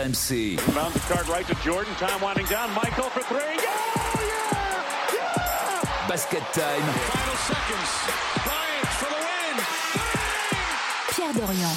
[0.00, 0.58] RMC.
[0.58, 1.92] Found the card right to Jordan.
[1.96, 2.70] Time winding down.
[2.74, 3.38] Michael for three.
[3.38, 3.68] Yeah!
[4.16, 5.12] Yeah!
[5.12, 6.08] Yeah!
[6.08, 6.82] Basket time.
[6.82, 7.90] Final seconds.
[8.44, 9.56] Bryant for the win.
[11.14, 11.74] Pierre Dorian.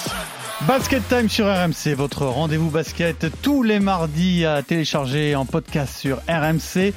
[0.67, 6.21] Basket Time sur RMC, votre rendez-vous basket tous les mardis à télécharger en podcast sur
[6.29, 6.93] rmc.fr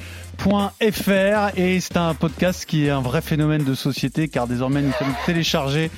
[1.57, 5.13] et c'est un podcast qui est un vrai phénomène de société car désormais nous sommes
[5.25, 5.91] téléchargés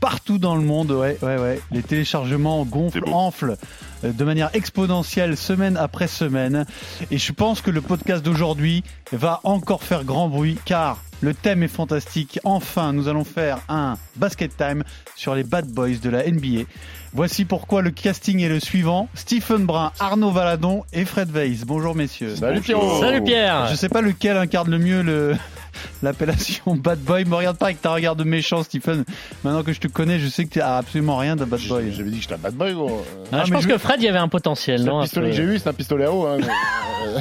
[0.00, 0.90] partout dans le monde.
[0.90, 1.60] Ouais, ouais, ouais.
[1.70, 3.56] Les téléchargements gonflent, enflent
[4.12, 6.66] de manière exponentielle semaine après semaine.
[7.10, 11.62] Et je pense que le podcast d'aujourd'hui va encore faire grand bruit car le thème
[11.62, 12.38] est fantastique.
[12.44, 14.84] Enfin, nous allons faire un basket time
[15.16, 16.64] sur les bad boys de la NBA.
[17.14, 19.08] Voici pourquoi le casting est le suivant.
[19.14, 21.64] Stephen Brun, Arnaud Valadon et Fred Weiss.
[21.64, 22.36] Bonjour messieurs.
[22.36, 25.36] Salut Pierrot Salut Pierre Je sais pas lequel incarne le mieux le
[26.02, 27.24] l'appellation bad boy.
[27.24, 29.04] Me regarde pas avec ta regard de méchant Stephen.
[29.42, 31.92] Maintenant que je te connais, je sais que tu as absolument rien de bad boy.
[31.92, 33.04] J'avais dit que j'étais un bad boy, gros.
[33.32, 35.02] Ah, Ah, Je mais pense je- que Fred, il y avait un potentiel, non un
[35.02, 36.26] pistolet que j'ai eu, c'est un pistolet à eau.
[36.26, 36.46] Hein, mais,
[37.08, 37.18] euh,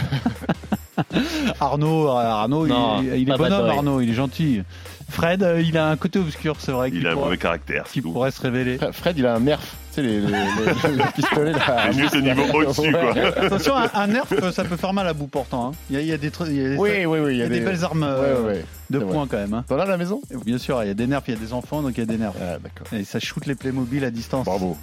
[1.59, 3.69] Arnaud, euh, Arnaud, Non, il, il est bonhomme.
[3.69, 4.61] Arnaud, il est gentil.
[5.09, 7.83] Fred, euh, il a un côté obscur, c'est vrai, Il a un mauvais caractère.
[7.85, 8.79] qui pourrait se révéler.
[8.91, 9.61] Fred, il a un nerf.
[9.93, 11.83] Sais, les, les, les, les pistolets là.
[11.91, 13.11] C'est juste le niveau au-dessus, quoi.
[13.45, 15.67] Attention, un, un nerf, euh, ça peut faire mal à bout portant.
[15.67, 15.71] hein.
[15.91, 17.33] Il y a, il y a des, tr- il y a des- Oui, oui, oui.
[17.33, 18.65] il y a des belles armes euh, ouais, ouais.
[18.89, 19.53] de c'est poing quand même.
[19.53, 19.63] hein.
[19.67, 20.19] T'en as à la maison?
[20.45, 22.03] Bien sûr, il y a des nerfs, il y a des enfants, donc il y
[22.03, 22.33] a des nerfs.
[22.41, 22.87] Ah, d'accord.
[22.91, 24.45] Et ça shoot les Playmobil à distance.
[24.45, 24.75] Bravo.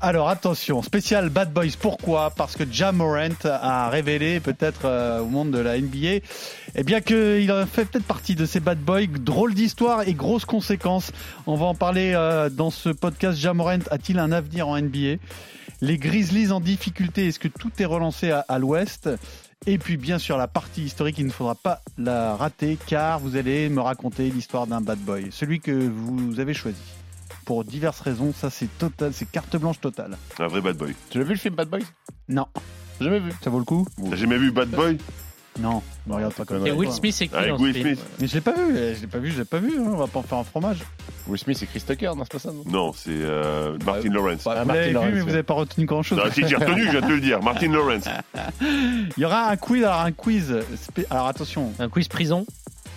[0.00, 1.72] Alors attention, spécial Bad Boys.
[1.80, 2.30] Pourquoi?
[2.36, 6.24] Parce que Ja Morant a révélé peut-être euh, au monde de la NBA,
[6.76, 9.06] eh bien qu'il fait peut-être partie de ces Bad Boys.
[9.20, 11.10] Drôle d'histoire et grosses conséquences.
[11.48, 13.36] On va en parler euh, dans ce podcast.
[13.38, 15.16] Ja Morant a-t-il un avenir en NBA
[15.80, 17.26] Les Grizzlies en difficulté.
[17.28, 19.08] Est-ce que tout est relancé à, à l'Ouest?
[19.66, 23.36] Et puis bien sûr la partie historique, il ne faudra pas la rater car vous
[23.36, 26.78] allez me raconter l'histoire d'un bad boy, celui que vous avez choisi.
[27.44, 30.16] Pour diverses raisons, ça c'est total, c'est carte blanche totale.
[30.38, 30.94] Un vrai bad boy.
[31.10, 31.80] Tu l'as vu le film Bad Boys
[32.28, 32.46] Non,
[33.00, 33.32] Jamais vu.
[33.42, 33.86] ça vaut le coup?
[34.10, 34.98] T'as jamais vu Bad Boy?
[35.60, 36.74] Non, regarde pas comme Et ça.
[36.76, 38.74] Will Smith, c'est qui Avec dans ce Will film Smith Mais je l'ai pas vu,
[38.94, 39.72] je l'ai pas vu, je l'ai pas vu.
[39.78, 40.78] hein, On va pas en faire un fromage.
[41.26, 44.46] Will Smith, c'est Chris Tucker, non, c'est pas ça non Non, c'est euh, Martin Lawrence.
[44.46, 45.32] Ah, vous Martin l'avez vu, Lawrence, mais vous ouais.
[45.32, 46.20] n'avez pas retenu grand chose.
[46.24, 47.42] Ah, si j'ai retenu, je viens de te le dire.
[47.42, 48.04] Martin Lawrence.
[48.62, 50.54] Il y aura un quiz, alors un quiz.
[50.76, 52.46] spé- Alors attention, Un quiz prison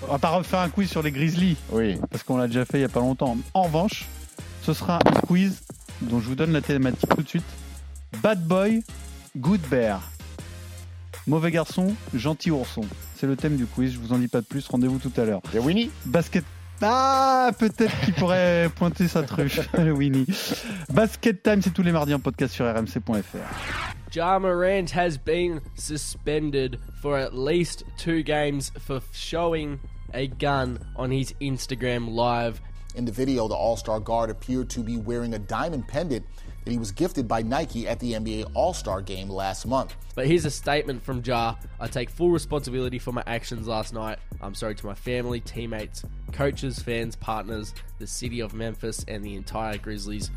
[0.08, 1.96] on va pas refaire un quiz sur les Grizzlies Oui.
[2.10, 3.38] parce qu'on l'a déjà fait il y a pas longtemps.
[3.54, 4.06] En revanche,
[4.64, 5.62] ce sera un quiz
[6.02, 7.44] dont je vous donne la thématique tout de suite.
[8.24, 8.82] Bad boy,
[9.38, 10.02] good bear.
[11.32, 12.82] Mauvais garçon, gentil ourson.
[13.16, 13.94] C'est le thème du quiz.
[13.94, 14.68] Je vous en dis pas de plus.
[14.68, 15.40] Rendez-vous tout à l'heure.
[15.54, 16.44] Il y a Winnie Basket.
[16.82, 20.26] Ah, peut-être qu'il pourrait pointer sa truffe, le Winnie.
[20.90, 23.38] Basket Time, c'est tous les mardis en podcast sur rmc.fr.
[24.14, 29.80] Ja Morant has been suspended for at least two games for showing
[30.14, 32.60] a gun on his Instagram live.
[32.98, 36.26] In the video, the All Star guard appeared to be wearing a diamond pendant
[36.64, 39.96] that he was gifted by Nike at the NBA All Star game last month.
[40.16, 44.20] But here's a statement from Ja I take full responsibility for my actions last night.
[44.42, 49.36] I'm sorry to my family, teammates, coaches, fans, partners, the city of Memphis, and the
[49.36, 50.30] entire Grizzlies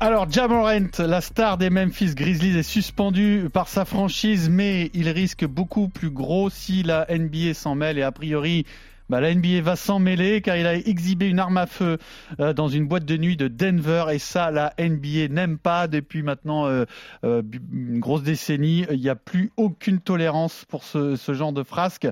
[0.00, 5.44] Alors, Jamorant, la star des Memphis Grizzlies, est suspendu par sa franchise, mais il risque
[5.44, 8.64] beaucoup plus gros si la NBA s'en mêle et a priori.
[9.08, 11.98] Bah, la NBA va s'en mêler car il a exhibé une arme à feu
[12.40, 16.24] euh, dans une boîte de nuit de Denver et ça la NBA n'aime pas depuis
[16.24, 16.84] maintenant euh,
[17.22, 17.40] euh,
[17.72, 18.84] une grosse décennie.
[18.90, 22.08] Il n'y a plus aucune tolérance pour ce, ce genre de frasque.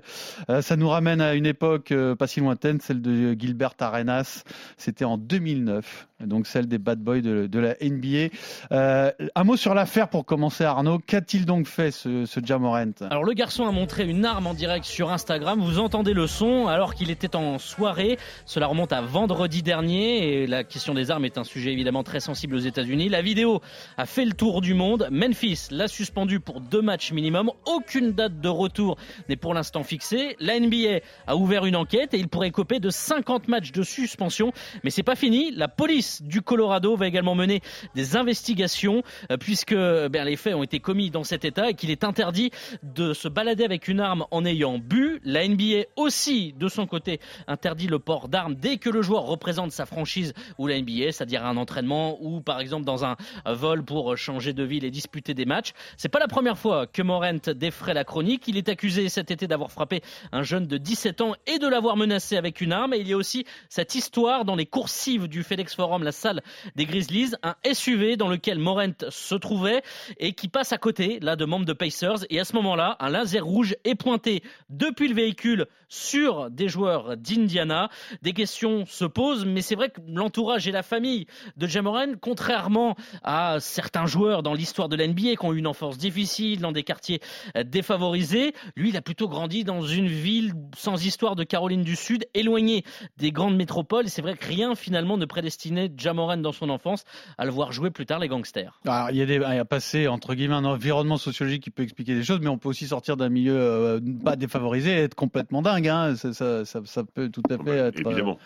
[0.61, 4.45] Ça nous ramène à une époque pas si lointaine, celle de Gilbert Arenas.
[4.77, 8.35] C'était en 2009, donc celle des bad boys de, la NBA.
[8.73, 10.99] Euh, un mot sur l'affaire pour commencer, Arnaud.
[10.99, 12.93] Qu'a-t-il donc fait ce, ce Jamorant?
[13.11, 16.67] Alors le garçon a montré une arme en direct sur Instagram, vous entendez le son
[16.67, 21.25] alors qu'il était en soirée, cela remonte à vendredi dernier et la question des armes
[21.25, 23.09] est un sujet évidemment très sensible aux États-Unis.
[23.09, 23.61] La vidéo
[23.97, 28.41] a fait le tour du monde, Memphis l'a suspendu pour deux matchs minimum, aucune date
[28.41, 28.97] de retour
[29.29, 30.37] n'est pour l'instant fixée.
[30.41, 34.53] La NBA a ouvert une enquête et il pourrait coper de 50 matchs de suspension,
[34.83, 37.61] mais c'est pas fini, la police du Colorado va également mener
[37.95, 41.91] des investigations euh, puisque ben, les faits ont été commis dans cet état et qu'il
[41.91, 42.51] est interdit
[42.83, 45.21] de se balader avec une arme en ayant bu.
[45.25, 49.73] La NBA aussi, de son côté, interdit le port d'armes dès que le joueur représente
[49.73, 54.17] sa franchise ou la NBA, c'est-à-dire un entraînement ou par exemple dans un vol pour
[54.17, 55.73] changer de ville et disputer des matchs.
[55.97, 58.49] C'est pas la première fois que Morent défraie la chronique.
[58.49, 60.03] Il est accusé cet été d'avoir frappé
[60.33, 62.95] un jeune de 17 ans et de l'avoir menacé avec une arme.
[62.95, 66.43] Et il y a aussi cette histoire dans les coursives du FedEx Forum La salle
[66.75, 69.83] des Grizzlies, un SUV dans lequel Morant se trouvait
[70.19, 72.25] et qui passe à côté là de membres de Pacers.
[72.31, 77.17] Et à ce moment-là, un laser rouge est pointé depuis le véhicule sur des joueurs
[77.17, 77.89] d'Indiana.
[78.23, 81.27] Des questions se posent, mais c'est vrai que l'entourage et la famille
[81.57, 85.99] de Jamoran, contrairement à certains joueurs dans l'histoire de l'NBA qui ont eu une enfance
[85.99, 87.21] difficile dans des quartiers
[87.65, 92.27] défavorisés, lui, il a plutôt grandi dans une ville sans histoire de Caroline du Sud,
[92.35, 92.85] éloignée
[93.19, 94.09] des grandes métropoles.
[94.09, 97.05] C'est vrai que rien finalement ne prédestinait Jamoran dans son enfance
[97.39, 98.79] à le voir jouer plus tard les gangsters.
[98.87, 101.71] Alors, il y a des, il y a passé entre guillemets un environnement sociologique qui
[101.71, 105.03] peut expliquer des choses, mais on peut aussi sortir d'un milieu euh, pas défavorisé et
[105.03, 105.89] être complètement dingue.
[105.89, 106.17] Hein.
[106.17, 107.99] Ça, ça, ça, ça peut tout à fait être.
[108.07, 108.39] euh, Évidemment.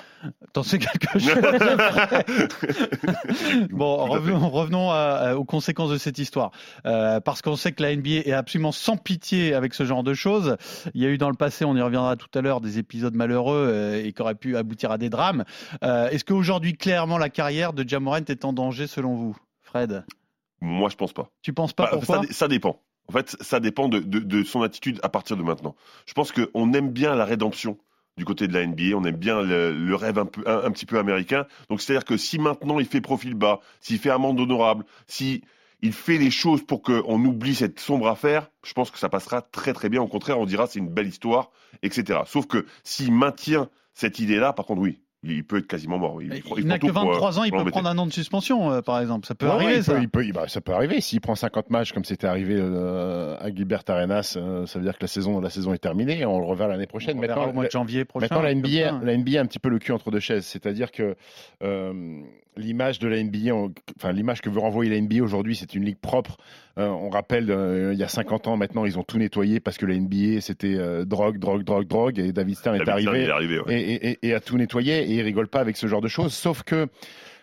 [0.52, 1.34] T'en sais quelque chose.
[3.70, 6.50] bon, revenons, revenons à- à- aux conséquences de cette histoire.
[6.86, 10.14] Euh, parce qu'on sait que la NBA est absolument sans pitié avec ce genre de
[10.14, 10.56] choses.
[10.94, 13.14] Il y a eu dans le passé, on y reviendra tout à l'heure, des épisodes
[13.14, 15.44] malheureux et qui auraient pu aboutir à des drames.
[15.82, 20.04] Euh, Est-ce qu'aujourd'hui, clairement, la carrière de Jamorant est en danger selon vous, Fred?
[20.60, 21.30] Moi, je pense pas.
[21.42, 22.22] Tu penses pas Bah, pourquoi?
[22.26, 22.80] ça, ça dépend.
[23.08, 25.74] En fait, ça dépend de, de- de son attitude à partir de maintenant.
[26.06, 27.78] Je pense qu'on aime bien la rédemption
[28.16, 30.70] du côté de la NBA, on aime bien le, le rêve un, peu, un, un
[30.72, 31.46] petit peu américain.
[31.70, 35.44] Donc, c'est-à-dire que si maintenant il fait profil bas, s'il fait amende honorable, si
[35.80, 39.40] il fait les choses pour qu'on oublie cette sombre affaire, je pense que ça passera
[39.40, 40.02] très très bien.
[40.02, 41.50] Au contraire, on dira c'est une belle histoire,
[41.84, 42.18] etc.
[42.26, 46.22] Sauf que s'il maintient cette idée-là, par contre, oui, il peut être quasiment mort.
[46.22, 48.70] Il, n'a que tout pour, euh, 23 ans, il peut prendre un an de suspension,
[48.70, 49.26] euh, par exemple.
[49.26, 49.94] Ça peut Ouais, arriver, ouais, il ça.
[49.94, 51.00] peut- il peut- il- bah, ça peut arriver.
[51.00, 54.94] S'il prend 50 matchs comme c'était arrivé euh, à Gilbert Arenas, euh, ça veut dire
[54.96, 57.18] que la saison, la saison est terminée on le reverra l'année prochaine.
[57.18, 58.26] On Maintenant, au mois de janvier prochain.
[58.30, 58.54] Maintenant, la.
[58.54, 60.46] NBA, la NBA a un petit peu le cul entre deux chaises.
[60.46, 61.16] C'est-à-dire que
[62.56, 65.84] l'image de la NBA, on- enfin, l'image que veut renvoyer la NBA aujourd'hui, c'est une
[65.84, 66.36] ligue propre.
[66.78, 69.76] Euh, on rappelle, euh, il y a 50 ans maintenant, ils ont tout nettoyé parce
[69.78, 72.18] que la NBA, c'était euh, drogue, drogue, drogue, drogue.
[72.20, 73.74] Et David Stern est David arrivé est arrivé, ouais.
[73.80, 76.08] et, et- et- et a tout nettoyé et il rigole pas avec ce genre de
[76.08, 76.32] choses.
[76.32, 76.86] Sauf que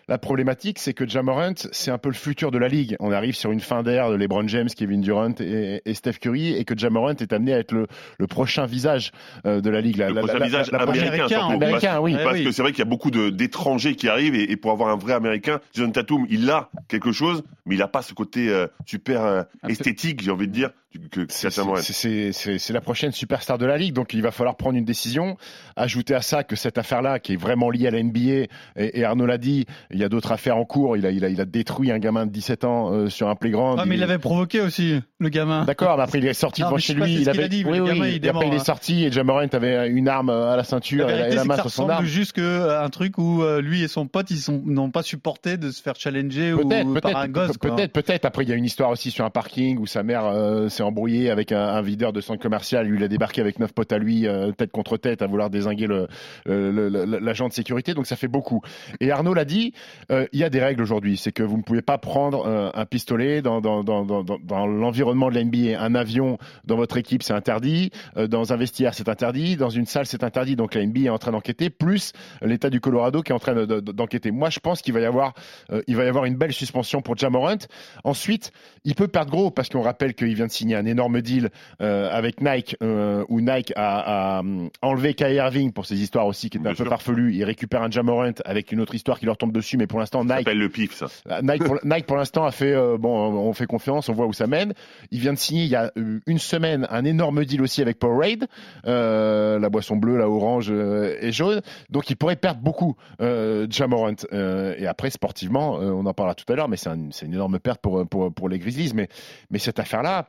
[0.08, 2.96] la problématique, c'est que Jamorant, c'est un peu le futur de la ligue.
[3.00, 6.54] On arrive sur une fin d'ère de LeBron James, Kevin Durant et, et Steph Curry,
[6.54, 7.86] et que Jamorant est amené à être le,
[8.18, 9.10] le prochain visage
[9.46, 9.96] euh, de la ligue.
[9.96, 11.52] La, Le la- prochain la- visage américain, américain, surtout.
[11.52, 12.16] américain, Parce- oui.
[12.20, 12.44] Eh Parce oui.
[12.44, 14.96] que c'est vrai qu'il y a beaucoup d'étrangers qui arrivent et, et pour avoir un
[14.96, 18.68] vrai américain, Jason Tatum, il a quelque chose, mais il n'a pas ce côté euh,
[18.86, 20.70] super euh, esthétique, j'ai envie de dire,
[21.28, 21.76] C'est- Katia Morant.
[21.76, 24.76] c'est- C'est c'est- c'est la prochaine superstar de la ligue, donc il va falloir prendre
[24.76, 25.36] une décision.
[25.76, 29.04] Ajouter à ça que cette affaire-là, qui est vraiment liée à la NBA, et, et
[29.04, 30.96] Arnaud l'a dit, il y a d'autres affaires en cours.
[30.96, 33.34] Il a, il a, il a détruit un gamin de 17 ans euh, sur un
[33.34, 33.78] playground.
[33.80, 35.64] Ah, mais il l'avait provoqué aussi, le gamin.
[35.64, 37.14] D'accord, mais après il est sorti Non, devant chez lui.
[37.14, 37.44] Il avait...
[37.44, 37.88] a dit, oui, oui.
[37.88, 38.64] gamin, il et après mort, il est hein.
[38.64, 41.48] sorti et Jamorant avait une arme à la ceinture et la, vérité, et la c'est
[41.48, 42.04] main sur son arme.
[42.04, 45.56] juste que un truc où euh, lui et son pote ils sont n'ont pas supporté
[45.56, 47.56] de se faire challenger ou Peut-être, par un gosse.
[47.58, 48.24] peut-être, peut-être.
[48.24, 50.82] Après, il y a une histoire aussi sur un parking où sa mère euh, s'est
[50.86, 52.86] embrouillée avec un, videur de centre commercial.
[52.86, 55.50] Lui, il a débarqué avec neuf potes à lui, euh, tête contre tête, à vouloir
[55.50, 57.94] désinguer euh, l'agent de sécurité.
[57.94, 58.62] Donc, ça fait beaucoup.
[59.00, 59.72] Et Arnaud l'a dit,
[60.10, 61.16] euh, il y a des règles aujourd'hui.
[61.16, 63.60] C'est que vous ne pouvez pas prendre un pistolet dans,
[64.66, 65.80] l'environnement de la NBA.
[65.80, 67.90] Un avion dans votre équipe, c'est interdit.
[68.16, 69.56] Dans un vestiaire, c'est interdit.
[69.56, 70.56] Dans une salle, c'est interdit.
[70.56, 72.12] Donc, la NBA est en train d'enquêter, plus
[72.42, 74.30] l'État du Colorado qui est en train de- de- d'enquêter.
[74.30, 75.34] Moi, je pense qu'il va y avoir,
[75.70, 77.56] va y avoir une belle suspension pour Jamorant.
[78.04, 78.52] Ensuite,
[78.84, 81.50] il peut perdre gros parce qu'on rappelle qu'il vient de signer un énorme deal
[81.80, 86.26] euh, avec Nike, euh, où Nike a, a, hum, enlevé Kyrie Irving pour ces histoires
[86.26, 87.34] aussi qui étaient un peu farfelues.
[87.34, 90.20] Il récupère un Jamorant avec une autre histoire qui leur tombe dessus, mais pour l'instant,
[90.26, 91.06] Ça Nike s'appelle le pif, ça.
[91.30, 94.26] euh, Nike pour, Nike, pour l'instant a fait euh, bon, on fait confiance, on voit
[94.26, 94.72] où ça mène.
[95.10, 97.98] Il vient de signer il y a euh, une semaine un énorme deal aussi avec
[97.98, 98.46] Powerade,
[98.86, 101.60] euh, la boisson bleue, la orange euh, et jaune.
[101.90, 104.12] Donc il pourrait perdre beaucoup euh, Jamorant.
[104.32, 107.26] Euh, et après sportivement, euh, on en parlera tout à l'heure, mais c'est un- c'est
[107.26, 108.92] une énorme perte pour pour pour les Grizzlies.
[108.94, 109.08] Mais
[109.50, 110.28] mais cette affaire là.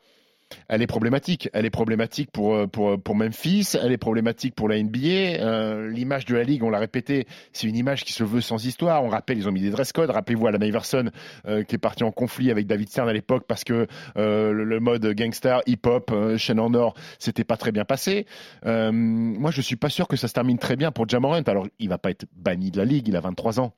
[0.67, 1.49] Elle est problématique.
[1.53, 3.75] Elle est problématique pour, euh, pour Memphis.
[3.81, 5.41] Elle est problématique pour la NBA.
[5.41, 8.65] Euh, L'image de la ligue, on l'a répété, c'est une image qui se veut sans
[8.65, 9.03] histoire.
[9.03, 10.09] On rappelle, ils ont mis des dress codes.
[10.09, 11.09] Rappelez-vous Alan Iverson
[11.47, 13.87] euh, qui est parti en conflit avec David Stern à l'époque parce que
[14.17, 18.25] euh, le, mode gangster, hip-hop, euh, chaîne en or, c'était pas très bien passé.
[18.65, 21.41] Euh, moi, je suis pas sûr que ça se termine très bien pour Jamorant.
[21.47, 23.07] Alors, il va pas être banni de la ligue.
[23.07, 23.73] Il a 23 ans.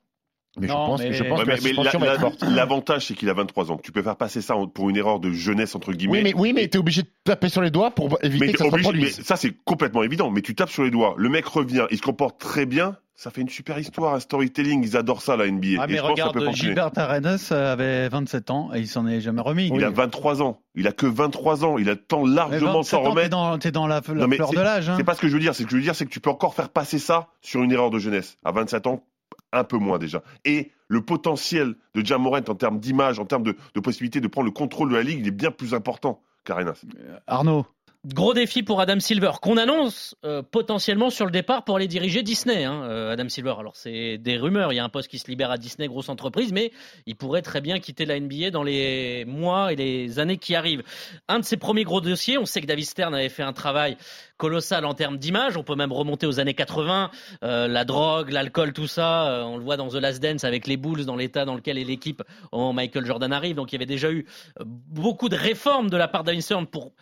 [0.58, 2.50] Mais je pense, mais- je pense Ouais, que mais la mais suspension la- la-.
[2.56, 3.78] L'avantage, c'est qu'il a 23 ans.
[3.82, 6.18] Tu peux faire passer ça pour une erreur de jeunesse, entre guillemets.
[6.18, 8.58] Oui, mais, oui, mais t'es obligé de taper sur les doigts pour éviter Mais que
[8.58, 9.18] ça se obligé- reproduise.
[9.18, 10.30] mais ça, c'est complètement évident.
[10.30, 11.14] Mais tu tapes sur les doigts.
[11.18, 12.96] Le mec revient, il se comporte très bien.
[13.14, 14.82] Ça fait une super histoire, un storytelling.
[14.82, 15.76] Ils adorent ça, la NBA.
[15.78, 16.52] Ah, Et mais je pense que ça regarde, peut.
[16.56, 19.70] Gilbert Arenas avait 27 ans et il s'en est jamais remis.
[19.74, 20.62] Il a 23 ans.
[20.74, 21.76] Il a que 23 ans.
[21.76, 23.28] Il a le temps largement de 27 s'en T'es remettre.
[23.28, 24.88] dans, t'es dans la, la Non, fleur de l'âge.
[24.88, 24.94] hein.
[24.96, 25.54] C'est pas ce que je veux dire.
[25.54, 27.72] C'est que je veux dire, c'est que tu peux encore faire passer ça sur une
[27.72, 28.38] erreur de jeunesse.
[28.42, 29.04] À 27 ans,
[29.52, 30.22] un peu moins déjà.
[30.44, 34.46] Et le potentiel de Jamorant en termes d'image, en termes de, de possibilité de prendre
[34.46, 36.84] le contrôle de la ligue, il est bien plus important qu'Arenas.
[37.26, 37.66] Arnaud,
[38.06, 42.22] Gros défi pour Adam Silver, qu'on annonce euh, potentiellement sur le départ pour aller diriger
[42.22, 42.64] Disney.
[42.64, 45.28] Hein, euh, Adam Silver, alors c'est des rumeurs, il y a un poste qui se
[45.28, 46.72] libère à Disney, grosse entreprise, mais
[47.04, 50.82] il pourrait très bien quitter la NBA dans les mois et les années qui arrivent.
[51.28, 53.98] Un de ses premiers gros dossiers, on sait que David Stern avait fait un travail
[54.38, 57.10] colossal en termes d'image, on peut même remonter aux années 80,
[57.44, 60.78] euh, la drogue, l'alcool, tout ça, on le voit dans The Last Dance avec les
[60.78, 63.84] Bulls, dans l'état dans lequel est l'équipe au Michael Jordan arrive, donc il y avait
[63.84, 64.24] déjà eu
[64.64, 66.92] beaucoup de réformes de la part David Stern pour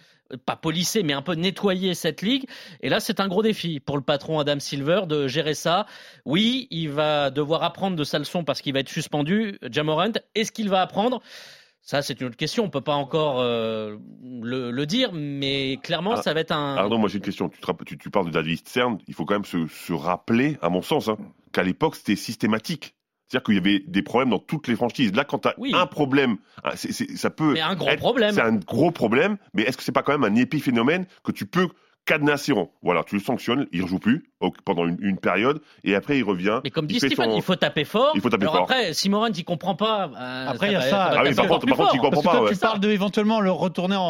[0.44, 2.44] pas polisser, mais un peu nettoyer cette ligue.
[2.80, 5.86] Et là, c'est un gros défi pour le patron Adam Silver de gérer ça.
[6.24, 9.58] Oui, il va devoir apprendre de sa leçon parce qu'il va être suspendu.
[9.70, 11.20] Jamorant, est-ce qu'il va apprendre?
[11.80, 12.64] Ça, c'est une autre question.
[12.64, 13.96] On peut pas encore euh,
[14.42, 16.74] le, le, dire, mais clairement, Ah, ça va être un.
[16.74, 17.48] Pardon, moi j'ai une question.
[17.48, 18.98] Tu, te tu, tu parles de David Stern.
[19.06, 21.16] Il faut quand même se, se rappeler, à mon sens, hein,
[21.52, 22.94] qu'à l'époque c'était systématique.
[23.28, 25.14] C'est-à-dire qu'il y avait des problèmes dans toutes les franchises.
[25.14, 25.72] Là, quand tu as Oui.
[25.74, 27.52] un problème, ah, c'est- c'est- ça peut.
[27.52, 28.34] Mais un gros être- problème.
[28.34, 31.44] C'est un gros problème, mais est-ce que c'est pas quand même un épiphénomène que tu
[31.44, 31.68] peux
[32.06, 35.94] cadenasser en- Voilà, tu le sanctionnes, il rejoue plus au- pendant une, une période, et
[35.94, 36.60] après il revient.
[36.62, 38.12] Mais comme dit Stephen, son- il faut taper fort.
[38.14, 38.62] Il faut taper Alors fort.
[38.64, 40.10] après, si Morant il comprend pas.
[40.16, 41.06] euh, Après, il y a ça.
[41.12, 42.52] Ah oui, taper par contre- par contre, il comprend Parce que pas, ouais.
[42.52, 44.02] tu parles de éventuellement le retourner en,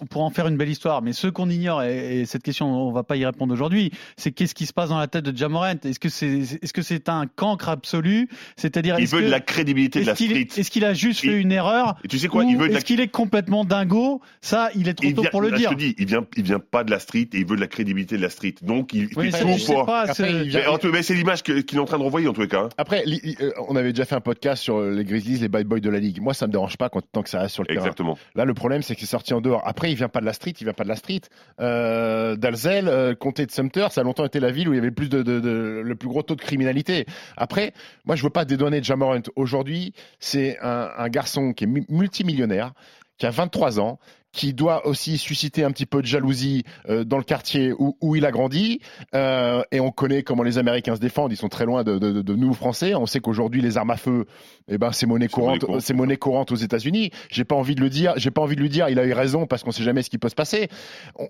[0.00, 1.02] en- pour en faire une belle histoire.
[1.02, 4.30] Mais ce qu'on ignore, et, et cette question, on va pas y répondre aujourd'hui, c'est
[4.30, 6.28] qu'est-ce qui se passe dans la tête de Jamorant Est-ce que c'est
[6.62, 8.28] est-ce que c'est un cancre absolu?
[8.56, 10.46] C'est-à-dire, Il veut que- de la crédibilité de la street.
[10.56, 11.96] est-ce qu'il a juste fait une erreur?
[12.04, 12.44] Et tu sais quoi?
[12.44, 14.20] Ou Il veut de la Est-ce qu'il est complètement dingo?
[14.40, 15.70] Ça, il est trop tôt pour le dire.
[15.70, 17.60] Je te dis, il vient, il vient pas de la street et il veut de
[17.60, 18.54] la crédibilité de la street.
[18.62, 19.08] Donc il
[19.56, 21.98] Je pas, Après, il vient- Mais, en tout- mais c'est l'image qu'il est en train
[21.98, 22.62] de renvoyer en tous les cas.
[22.64, 22.68] hein.
[22.76, 25.48] Après, li- li- euh, on avait déjà fait un podcast sur euh, les Grizzlies, les
[25.48, 26.20] bad boys de la ligue.
[26.20, 27.80] Moi, ça me dérange pas quand, tant que ça reste sur le terrain.
[27.80, 28.18] Exactement.
[28.34, 29.62] Là, le problème, c'est que c'est sorti en dehors.
[29.66, 31.20] Après, il vient pas de la street, il vient pas de la street.
[31.60, 34.78] Euh, Dalzell, euh, comté de Sumter, ça a longtemps été la ville où il y
[34.78, 37.06] avait le plus de, de- de- le plus gros taux de criminalité.
[37.36, 37.72] Après,
[38.04, 39.20] moi, je veux pas dédouaner Jamorant.
[39.36, 42.72] Aujourd'hui, c'est un, un garçon qui est mu- multimillionnaire,
[43.18, 43.98] qui a 23 ans,
[44.32, 48.14] qui doit aussi susciter un petit peu de jalousie euh, dans le quartier où, où
[48.14, 48.80] il a grandi.
[49.14, 51.32] Euh, et on connaît comment les Américains se défendent.
[51.32, 52.94] Ils sont très loin de, de- de nous Français.
[52.94, 54.26] On sait qu'aujourd'hui les armes à feu,
[54.68, 55.64] eh ben c'est monnaie courante.
[55.80, 57.10] C'est monnaie courante aux États-Unis.
[57.30, 58.12] J'ai pas envie de le dire.
[58.16, 58.88] J'ai pas envie de lui dire.
[58.90, 60.68] Il a eu raison parce qu'on sait jamais ce qui peut se passer.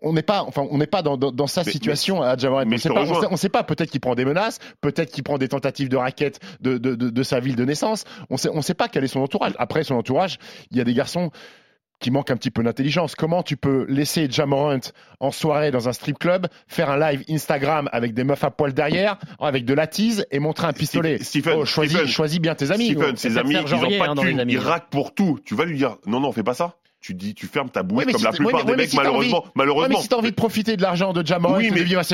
[0.03, 2.65] On- n'est pas, enfin, on n'est pas dans, dans, dans sa Mais- situation à Jamoran.
[2.67, 3.03] mais On sait pas.
[3.05, 3.63] On sait, on sait pas.
[3.63, 4.59] Peut-être qu'il prend des menaces.
[4.81, 8.05] Peut-être qu'il prend des tentatives de raquettes de, de, de, de sa ville de naissance.
[8.29, 9.53] On sait, on sait pas quel est son entourage.
[9.59, 10.39] Après son entourage,
[10.73, 11.31] il y a des garçons
[12.01, 13.15] qui manquent un petit peu d'intelligence.
[13.15, 14.79] Comment tu peux laisser Jamorant
[15.21, 18.73] en soirée dans un strip club, faire un live Instagram avec des meufs à poil
[18.73, 22.55] derrière, avec de la tease et montrer un pistolet Stephen, Oh, choisis, Stephen, choisis bien
[22.55, 22.87] tes amis.
[22.87, 24.53] Stephen, ses amis, ils pas hein, de amis.
[24.53, 25.39] ils raquent pour tout.
[25.45, 26.77] Tu vas lui dire, non, non, fais pas ça.
[27.01, 29.39] Tu dis, tu fermes ta bouche comme si la plupart mais- des mecs, si malheureusement.
[29.43, 29.97] envie- malheureusement.
[29.97, 32.01] mais si t'as envie de profiter de l'argent de Jamorant Oui, et mais- de vivre
[32.01, 32.05] à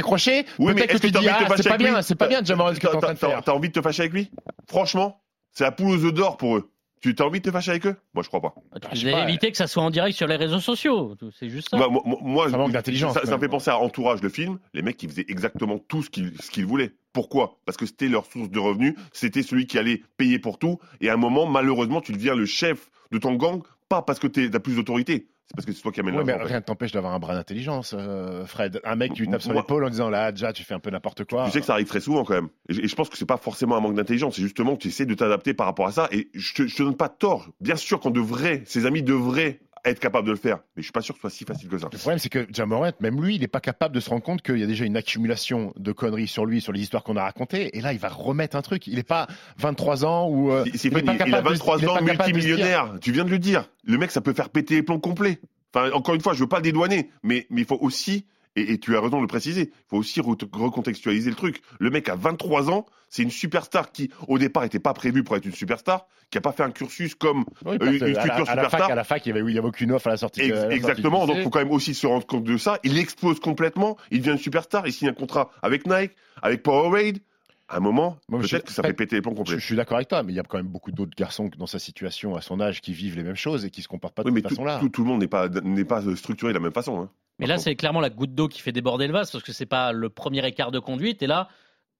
[0.58, 2.80] Oui, mais peut-être que tu dis, ah, c'est pas bien, c'est pas bien Jamorant ce
[2.80, 3.42] que t'es en train de faire.
[3.42, 4.30] T'as envie de te fâcher avec lui
[4.68, 5.20] Franchement,
[5.52, 6.70] c'est la poule aux œufs d'or pour eux.
[7.12, 7.96] Tu as envie de te fâcher avec eux?
[8.14, 8.54] Moi, je crois pas.
[8.80, 11.16] Tu je sais devais pas, éviter que ça soit en direct sur les réseaux sociaux.
[11.38, 11.76] C'est juste ça.
[11.76, 14.58] Moi, moi- moi, Ça manque d'intelligence, Ça, me fait penser à Entourage, le film.
[14.72, 16.92] Les mecs, ils faisaient exactement tout ce qu'ils ce qu'ils voulaient.
[17.12, 17.58] Pourquoi?
[17.66, 18.94] Parce que c'était leur source de revenus.
[19.12, 20.78] C'était celui qui allait payer pour tout.
[21.00, 24.26] Et à un moment, malheureusement, tu deviens le chef de ton gang, pas parce que
[24.26, 25.28] tu as plus d'autorité.
[25.46, 27.34] C'est parce que c'est toi qui amènes Ouais, mais rien ne t'empêche d'avoir un brin
[27.34, 28.80] d'intelligence, euh, Fred.
[28.82, 30.90] Un mec, tu lui tapes sur l'épaule en disant là, déjà, tu fais un peu
[30.90, 31.44] n'importe quoi.
[31.44, 32.48] Tu sais que ça arrive très souvent quand même.
[32.68, 34.88] Et, et je pense que c'est pas forcément un manque d'intelligence, c'est justement que tu
[34.88, 36.08] essaies de t'adapter par rapport à ça.
[36.12, 37.50] Et je te, je te donne pas tort.
[37.60, 40.58] Bien sûr qu'on devrait, ses amis devraient être capables de le faire.
[40.76, 41.88] Mais je suis pas sûr que ce soit si facile que ça.
[41.92, 44.42] Le problème, c'est que Jamorant, même lui, il n'est pas capable de se rendre compte
[44.42, 47.22] qu'il y a déjà une accumulation de conneries sur lui, sur les histoires qu'on a
[47.22, 47.76] racontées.
[47.76, 48.86] Et là, il va remettre un truc.
[48.86, 49.26] Il n'est pas
[49.58, 50.50] 23 ans ou.
[50.52, 52.14] euh, il pas- il, il a capable de- 23 il est ans, pas capable de
[52.24, 52.94] dire- multimillionnaire.
[53.00, 53.68] Tu viens de le dire.
[53.84, 55.38] Le mec, ça peut faire péter les plombs complets.
[55.74, 58.72] Enfin, encore une fois, je veux pas le dédouaner, mais mais il faut aussi, et,
[58.72, 61.60] et tu as raison de le préciser, il faut aussi re- recontextualiser le truc.
[61.80, 65.36] Le mec a 23 ans, c'est une superstar qui, au départ, était pas prévue pour
[65.36, 68.20] être une superstar, qui a pas fait un cursus comme Oui, euh, une à, la,
[68.22, 68.70] future à la superstar.
[68.80, 70.40] fac, à la fac, il y avait, il aucune offre à la sortie.
[70.40, 71.44] de- Ex- à la sortie du Exactement, donc lycée.
[71.44, 72.78] faut quand même aussi se rendre compte de ça.
[72.82, 77.18] Il explose complètement, il devient une superstar, il signe un contrat avec Nike, avec Powerade.
[77.66, 79.58] À un moment, peut-être que ça fait péter les plombs complets.
[79.58, 81.66] je suis d'accord avec toi, mais il y a quand même beaucoup d'autres garçons dans
[81.66, 84.22] sa situation, à son âge, qui vivent les mêmes choses et qui se comportent pas
[84.22, 84.78] de Oui, cette tout, façon-là.
[84.80, 87.00] tout- tout le monde n'est pas, pas structuré de la même façon.
[87.00, 87.10] hein.
[87.38, 89.66] Mais là, c'est clairement la goutte d'eau qui fait déborder le vase parce que c'est
[89.66, 91.22] pas le premier écart de conduite.
[91.22, 91.48] Et là,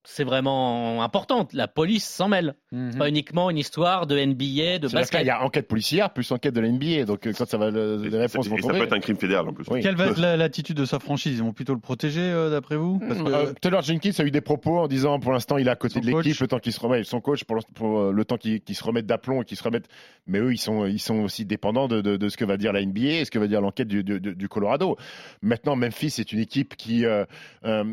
[0.06, 1.49] c'est vraiment important.
[1.52, 2.54] La police s'en mêle.
[2.73, 2.92] Mhm.
[2.92, 5.25] C'est pas uniquement une histoire de NBA, de basket.
[5.26, 7.96] y a enquête policière plus enquête de la NBA, donc euh, quand ça va, le-
[7.96, 9.64] les réponses ça- vont et ça peut être un crime fédéral en plus.
[9.70, 9.80] Oui.
[9.80, 11.38] Quelle va être la- l'attitude de sa franchise?
[11.38, 12.99] Ils vont plutôt le protéger, euh, d'après vous?
[12.99, 15.70] Parce que- Euh, Taylor Jenkins a eu des propos en disant pour l'instant il est
[15.70, 16.40] à côté Son de l'équipe coach.
[16.40, 18.84] le temps qu'il se remet son coach pour, le- pour, euh, le temps qu'il se
[18.84, 19.88] remette d'aplomb et qu'il se remette
[20.26, 22.73] mais eux ils sont ils sont aussi dépendants de, de- de ce que va dire
[22.73, 24.96] la NBA et ce que va dire l'enquête du, du- du Colorado
[25.42, 27.25] maintenant Memphis c'est une équipe qui euh,
[27.64, 27.84] euh,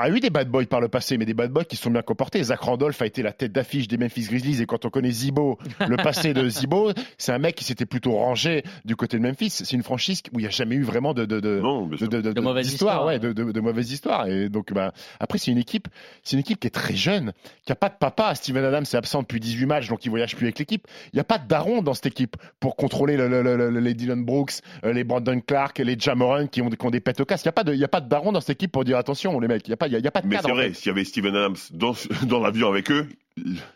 [0.00, 2.02] a eu des bad boys par le passé, mais des bad boys qui sont bien
[2.02, 2.42] comportés.
[2.42, 5.58] Zach Randolph a été la tête d'affiche des Memphis Grizzlies et quand on connaît Zibo,
[5.86, 9.50] le passé de Zibo, c'est un mec qui s'était plutôt rangé du côté de Memphis.
[9.50, 11.96] C'est une franchise où il n'y a jamais eu vraiment de, de, de, Non, de,
[12.06, 14.26] de, De mauvaises d'histoire, histoires, ouais, de, de, de mauvaises histoires.
[14.26, 15.88] Et donc, bah, après, c'est une équipe,
[16.22, 17.32] c'est une équipe qui est très jeune,
[17.66, 18.34] qui a pas de papa.
[18.34, 20.86] Steven Adams est absent depuis 18 matchs, donc il voyage plus avec l'équipe.
[21.12, 23.80] Il n'y a pas de daron dans cette équipe pour contrôler le, le- le- le-
[23.80, 24.52] les Dylan Brooks,
[24.84, 27.44] euh, les Brandon Clark, les Jamoran qui ont, qui ont des pètes au casque.
[27.44, 28.84] Il n'y a pas de, il y a pas de daron dans cette équipe pour
[28.84, 29.66] dire attention, les mecs.
[29.66, 30.74] Il n'y a pas, il y a, pas de Mais cadre, c'est en vrai, fait.
[30.74, 31.94] s'il y avait Steven Adams dans,
[32.26, 33.06] dans l'avion avec eux,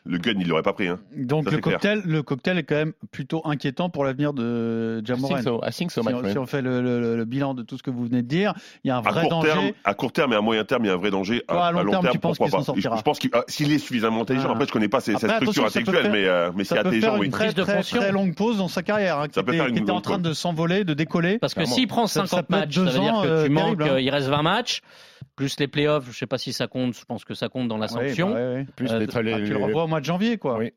[0.05, 0.89] le gun, il l'aurait pas pris.
[0.89, 0.99] Hein.
[1.17, 1.75] Donc Ça, le clair.
[1.75, 5.37] cocktail, le cocktail est quand même plutôt inquiétant pour l'avenir de I Jamoran.
[5.37, 7.63] think so, I think so, Si on, si on fait le, le- le bilan de
[7.63, 8.53] tout ce que vous venez de dire,
[8.83, 9.49] il y a un À vrai court, danger.
[9.49, 11.43] terme, à court terme et à moyen terme, il y a un vrai danger.
[11.49, 13.45] Toi, à long terme, tu penses pourquoi qu'il s'en pas sortira Je pense qu'il- ah,
[13.49, 14.49] s'il est suffisamment intelligent.
[14.51, 14.53] Ah.
[14.53, 17.23] Après, je connais pas ses- sa structure intellectuelle, mais, euh, mais Ça c'est peut intelligent,
[17.23, 17.99] une très, très, fonction.
[18.01, 19.91] très longue pause dans sa carrière, hein, qui, Ça peut était, faire une qui était
[19.93, 21.39] en train de s'envoler, de décoller.
[21.39, 23.45] Parce que s'il prend Ça- ça 50 peut être matchs, ça veut dire que euh,
[23.45, 23.89] tu manques, terrible, hein.
[23.95, 24.81] euh, il reste 20 matchs,
[25.37, 27.77] plus les playoffs, je sais pas si ça compte, je pense que ça compte dans
[27.77, 28.31] la Ouais, sanction.
[28.31, 28.67] bah ouais, ouais.
[28.77, 30.59] Plus Euh, les, Ah, les- tu le revois au mois de janvier, quoi.
[30.59, 30.73] Oui.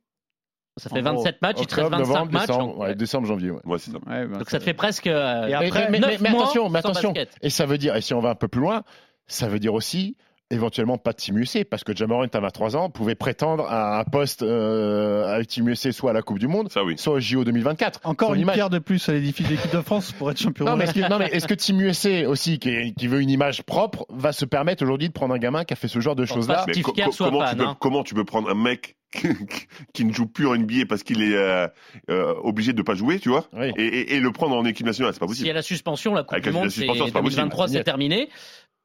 [0.77, 2.47] Ça fait En gros, 27 matchs, il te reste octobre, 25 novembre, matchs.
[2.47, 2.95] décembre, donc, ouais, ouais.
[2.95, 3.49] décembre, janvier.
[3.51, 3.59] Ouais.
[3.65, 3.97] Ouais, c'est ça.
[4.07, 6.79] Ouais, bah, Donc ça te fait presque euh, Et après, mais, neuf mais- attention, mais
[6.79, 7.13] attention.
[7.13, 7.35] basket.
[7.41, 8.83] Et ça veut dire, et si on va un peu plus loin,
[9.25, 10.15] ça veut dire aussi
[10.49, 14.03] éventuellement pas de Team USA, parce que Jamorant à 23 ans pouvait prétendre à un
[14.05, 16.95] poste euh, avec Team USA soit à la Coupe du Monde, Ça, oui.
[16.97, 18.01] soit au JO 2024.
[18.05, 18.55] Encore Son une image.
[18.55, 20.65] pierre de plus à l'édifice de l'équipe de France pour être champion.
[20.65, 23.21] Non mais, est-ce que, non, mais est-ce que Team USA aussi, qui, est- qui veut
[23.21, 25.99] une image propre, va se permettre aujourd'hui de prendre un gamin qui a fait ce
[25.99, 27.77] genre de choses-là pas Mais Steve co- Kerr co- soit comment, fan, tu peux, hein.
[27.79, 28.95] comment tu peux prendre un mec
[29.93, 31.67] qui ne joue plus en NBA parce qu'il est euh,
[32.09, 33.71] euh, obligé de pas jouer, tu vois, Oui.
[33.77, 35.49] et, et- et le prendre en équipe nationale, c'est pas S'il y possible.
[35.51, 37.41] a la suspension, la Coupe Avec du Monde, c'est suspension, c'est pas possible.
[37.41, 38.29] 2023, c'est terminé.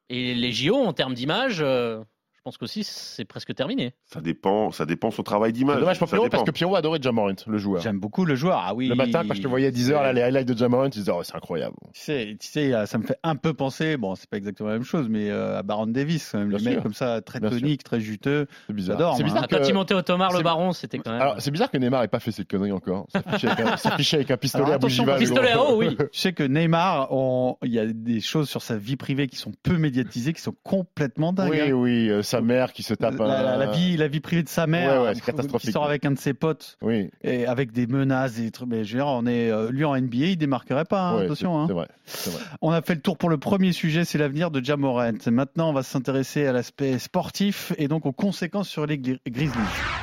[0.08, 2.02] Et les JO, en termes d'image, euh,
[2.42, 3.94] je pense qu'aussi, c'est presque terminé.
[4.12, 5.76] Ça dépend, ça dépend son travail d'image.
[5.76, 7.80] C'est dommage pour Pierrot parce que Pierrot adorait Jamorant, le joueur.
[7.80, 8.60] J'aime beaucoup le joueur.
[8.66, 8.88] Ah oui.
[8.88, 11.12] Le matin, quand je te voyais à 10h, là, les highlights de Jamorant, tu disais,
[11.14, 11.76] oh, c'est incroyable.
[11.94, 14.70] Tu sais, tu sais, euh, ça me fait un peu penser, bon, c'est pas exactement
[14.70, 17.38] la même chose, mais euh, à Baron Davis, quand même, le mec comme ça, très
[17.38, 17.60] Bien sûr.
[17.60, 18.48] tonique, très juteux.
[18.66, 18.98] C'est bizarre.
[18.98, 21.22] J'adore, C'est bizarre Ah, Quand que- Timothée Ottomar, le c'est- baron, c'était quand même.
[21.22, 23.06] Alors, c'est bizarre que Neymar ait pas fait cette connerie encore.
[23.12, 25.16] S'afficher avec, un- s'afficher avec un pistolet Alors, à bougival.
[25.20, 25.96] pistolet à eau, oui.
[25.96, 29.36] Tu sais que Neymar, on- il y a des choses sur sa vie privée qui
[29.36, 31.50] sont peu médiatisées, qui sont complètement dingues.
[31.52, 31.70] Oui, hein.
[31.72, 33.42] oui, euh, sa mère qui se tape la, un...
[33.42, 35.66] la- la vie, la vie privée de sa mère, Ouais, ouais, c'est euh, catastrophique.
[35.68, 38.68] qui sort avec un de ses potes, Oui, et avec des menaces, des trucs.
[38.68, 41.24] Mais je veux dire, on est, euh, lui en NBA, il démarquerait pas, hein, ouais,
[41.24, 41.54] attention.
[41.54, 41.66] c'est- hein.
[41.68, 41.88] c'est vrai.
[42.06, 42.42] c'est vrai.
[42.60, 45.12] On a fait le tour pour le premier sujet, c'est l'avenir de Jamorant.
[45.30, 49.58] Maintenant, on va s'intéresser à l'aspect sportif et donc aux conséquences sur les Gri- Grizzlies.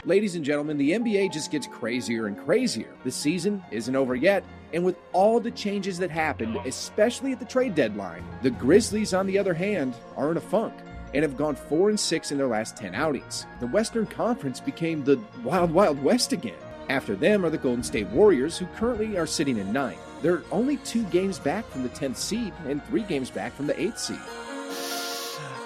[0.05, 2.87] Ladies and gentlemen, the NBA just gets crazier and crazier.
[3.05, 4.43] The season isn't over yet,
[4.73, 9.25] and with all the changes that happened, especially at the trade deadline, the Grizzlies, on
[9.27, 10.73] the other hand, are in a funk
[11.13, 13.45] and have gone 4 and 6 in their last 10 outings.
[13.59, 16.55] The Western Conference became the Wild Wild West again.
[16.89, 19.99] After them are the Golden State Warriors, who currently are sitting in ninth.
[20.21, 23.75] They're only two games back from the 10th seed and three games back from the
[23.75, 24.19] 8th seed.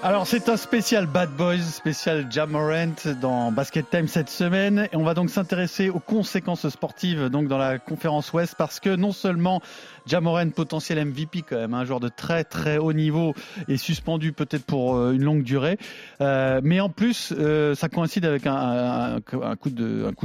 [0.06, 4.90] Alors c'est un spécial Bad Boys, spécial Jamorant dans Basket Time cette semaine.
[4.92, 8.94] Et on va donc s'intéresser aux conséquences sportives donc dans la conférence Ouest parce que
[8.98, 9.62] non seulement
[10.06, 13.34] Jamorant potentiel MVP quand même, un joueur de très très haut niveau
[13.70, 15.78] est suspendu peut-être pour euh, une longue durée,
[16.20, 19.22] euh, mais en plus euh, ça coïncide avec un,
[19.56, 19.70] coup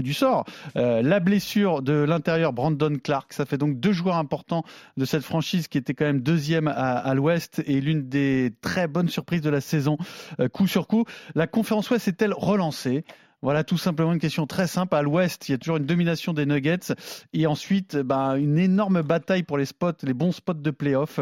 [0.03, 4.65] du sort, la blessure de l'intérieur Brandon Clark, ça fait donc deux joueurs importants
[4.97, 8.89] de cette franchise qui était quand même deuxième à, à l'Ouest et l'une des très
[8.89, 9.97] bonnes surprises de la saison,
[10.41, 11.05] euh, coup sur coup.
[11.35, 13.05] La conférence Ouest est-elle relancée?
[13.41, 14.97] Voilà tout simplement une question très simple.
[14.97, 16.93] À l'Ouest, il y a toujours une domination des Nuggets
[17.33, 21.21] et ensuite ben, une énorme bataille pour les spots, les bons spots de playoff.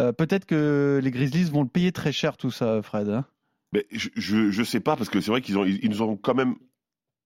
[0.00, 3.10] Euh, Peut-être que les Grizzlies vont le payer très cher tout ça, Fred.
[3.10, 3.26] hein?
[3.74, 4.08] Mais je,
[4.50, 6.54] je sais pas parce que c'est vrai qu'ils ils nous ont quand même,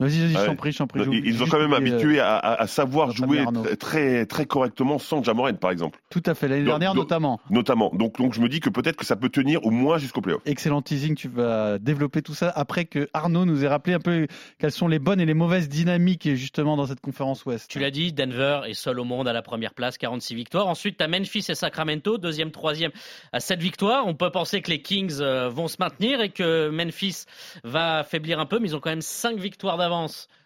[0.03, 0.47] Vas-y, vas-y, je Ouais.
[0.47, 1.01] t'en prie, je t'en prie.
[1.01, 3.45] ils, ils nous ont juste quand même oublié, euh, habitués à, à, à savoir jouer
[3.79, 7.41] très, correctement sans Jamorant par exemple, Tout à fait, l'année Donc- dernière donc- notamment.
[7.51, 7.91] notamment.
[7.95, 10.43] Donc donc je me dis que peut-être que ça peut tenir au moins jusqu'au playoff.
[10.47, 14.27] Excellent teasing, tu vas développer tout ça après que Arnaud nous ait rappelé un peu
[14.59, 17.71] quelles sont les bonnes et les mauvaises dynamiques justement dans cette conférence Ouest.
[17.71, 20.67] Tu l'as dit, Denver est seul au monde à la première place, 46 victoires.
[20.67, 22.91] Ensuite, tu as Memphis et Sacramento, deuxième, troisième
[23.33, 24.07] à 7 victoires.
[24.07, 27.25] On peut penser que les Kings euh, vont se maintenir et que Memphis
[27.65, 29.92] va faiblir un peu, mais ils ont quand même 5 victoires d'avance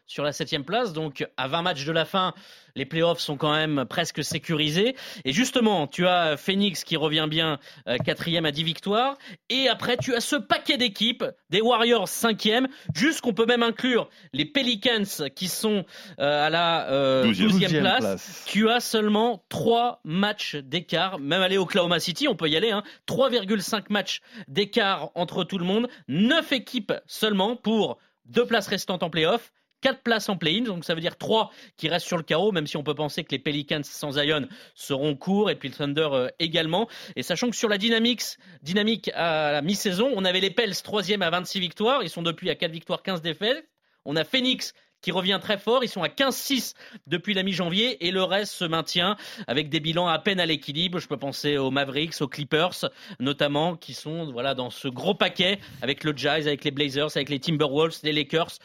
[0.07, 0.93] sur la septième place.
[0.93, 2.33] Donc, à 20 matchs de la fin,
[2.75, 4.95] les playoffs sont quand même presque sécurisés.
[5.25, 9.17] Et justement, tu as Phoenix qui revient bien, euh, quatrième à 10 victoires.
[9.49, 14.45] Et après, tu as ce paquet d'équipes, des Warriors cinquième, jusqu'on peut même inclure les
[14.45, 15.85] Pelicans qui sont
[16.21, 17.49] euh, à la euh, Douzième.
[17.49, 18.01] 12e Douzième place.
[18.01, 18.45] place.
[18.47, 21.19] Tu as seulement 3 matchs d'écart.
[21.19, 22.71] Même aller au Oklahoma City, on peut y aller.
[22.71, 22.85] Hein.
[23.09, 25.89] 3,5 matchs d'écart entre tout le monde.
[26.07, 29.53] 9 équipes seulement pour deux places restantes en playoff.
[29.83, 32.67] quatre places en play-in, donc ça veut dire trois qui restent sur le carreau, même
[32.67, 36.09] si on peut penser que les Pelicans sans Zion seront courts, et puis le Thunder
[36.13, 36.89] euh, également.
[37.15, 38.23] Et sachant que sur la dynamique,
[38.63, 42.51] dynamique à la mi-saison, on avait les Pels troisième à 26 victoires, ils sont depuis
[42.51, 43.65] à 4 victoires, 15 défaites.
[44.05, 44.73] On a Phoenix
[45.07, 45.85] qui revient très fort.
[45.85, 46.75] Ils sont à 15-6
[47.07, 49.17] depuis la mi-janvier et le reste se maintient
[49.47, 50.99] avec des bilans à peine à l'équilibre.
[50.99, 52.91] Je peux penser aux Mavericks, aux Clippers
[53.21, 57.29] notamment, qui sont voilà dans ce gros paquet avec le Jazz, avec les Blazers, avec
[57.29, 58.59] les Timberwolves, les Lakers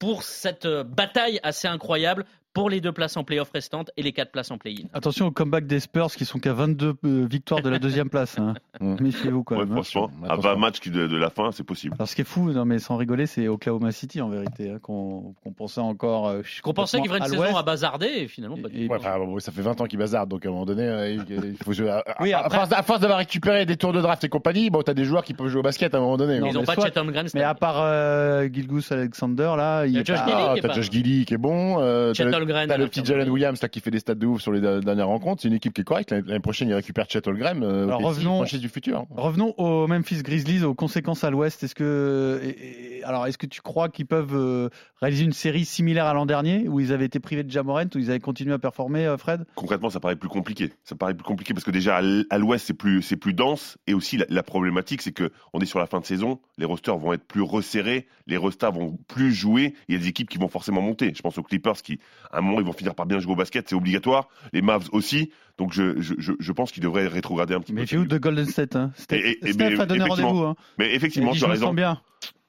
[0.00, 4.12] pour cette euh, bataille assez incroyable pour les deux places en playoff restantes et les
[4.12, 4.86] quatre places en play-in.
[4.94, 8.38] Attention au comeback des Spurs qui sont qu'à 22 euh, victoires de la deuxième place.
[8.38, 8.54] Hein.
[8.80, 9.72] Méfiez-vous quand Ouais, même.
[9.72, 9.82] hein.
[9.82, 10.50] franchement, à Attention.
[10.52, 11.94] 20 matchs de, de la fin, c'est possible.
[11.98, 14.78] Alors ce qui est fou, non mais sans rigoler, c'est Oklahoma City en vérité, hein,
[14.80, 16.28] qu'on pensait encore.
[16.28, 18.86] euh, Qu'on pensait qu'il ferait une à saison à bazarder et finalement pas du Et-
[18.86, 18.92] tout.
[18.92, 21.10] Ouais, enfin, bon, ça fait 20 ans qu'il bazarde, donc à un moment donné, euh,
[21.28, 21.90] il, faut jouer.
[21.90, 24.28] À, Oui, à- après- à force, à force d'avoir récupéré des tours de draft et
[24.28, 26.38] compagnie, bon, t'as des joueurs qui peuvent jouer au basket à un moment donné.
[26.38, 29.86] Non, Ils n'ont pas soit- Chet Holmgren cette Mais à part euh, Gilgus Alexander là,
[29.86, 31.80] il y a Ah, Josh Gilly qui est bon.
[32.44, 33.04] Chet t'as le, à petit.
[33.04, 35.42] Jalen Williams là, qui fait des stats de ouf sur les dernières rencontres.
[35.42, 36.12] C'est une équipe qui est correcte.
[36.12, 37.62] L'année prochaine, il récupère Chet Holmgren.
[37.62, 39.04] Euh, Alors, revenons- du futur.
[39.10, 41.62] Revenons aux Memphis Grizzlies, aux conséquences à l'Ouest.
[41.64, 44.68] Est-ce que, et- et- alors, est-ce que tu crois qu'ils peuvent euh,
[45.00, 47.98] réaliser une série similaire à l'an dernier, où ils avaient été privés de Jamorant, où
[47.98, 49.44] ils avaient continué à performer, euh, Fred?
[49.54, 50.72] Concrètement, ça paraît plus compliqué.
[50.84, 53.94] Ça paraît plus compliqué parce que déjà à l'Ouest, c'est plus c'est plus dense et
[53.94, 56.96] aussi la, la problématique, c'est que on est sur la fin de saison, les rosters
[56.96, 59.74] vont être plus resserrés, les rosters vont plus jouer.
[59.88, 61.12] Il y a des équipes qui vont forcément monter.
[61.14, 61.98] Je pense aux Clippers qui,
[62.34, 64.28] à un moment, ils vont finir par bien jouer au basket, c'est obligatoire.
[64.52, 65.30] Les Mavs aussi.
[65.58, 67.80] Donc je je, je, pense qu'ils devraient rétrograder un petit peu.
[67.80, 68.76] Méfiez-vous de Golden State.
[68.76, 68.90] Hein.
[68.96, 70.38] Steph, Et- et- Steph mais a donné rendez-vous.
[70.44, 70.56] Hein.
[70.78, 71.72] Mais effectivement, tu as raison.
[71.72, 72.00] bien.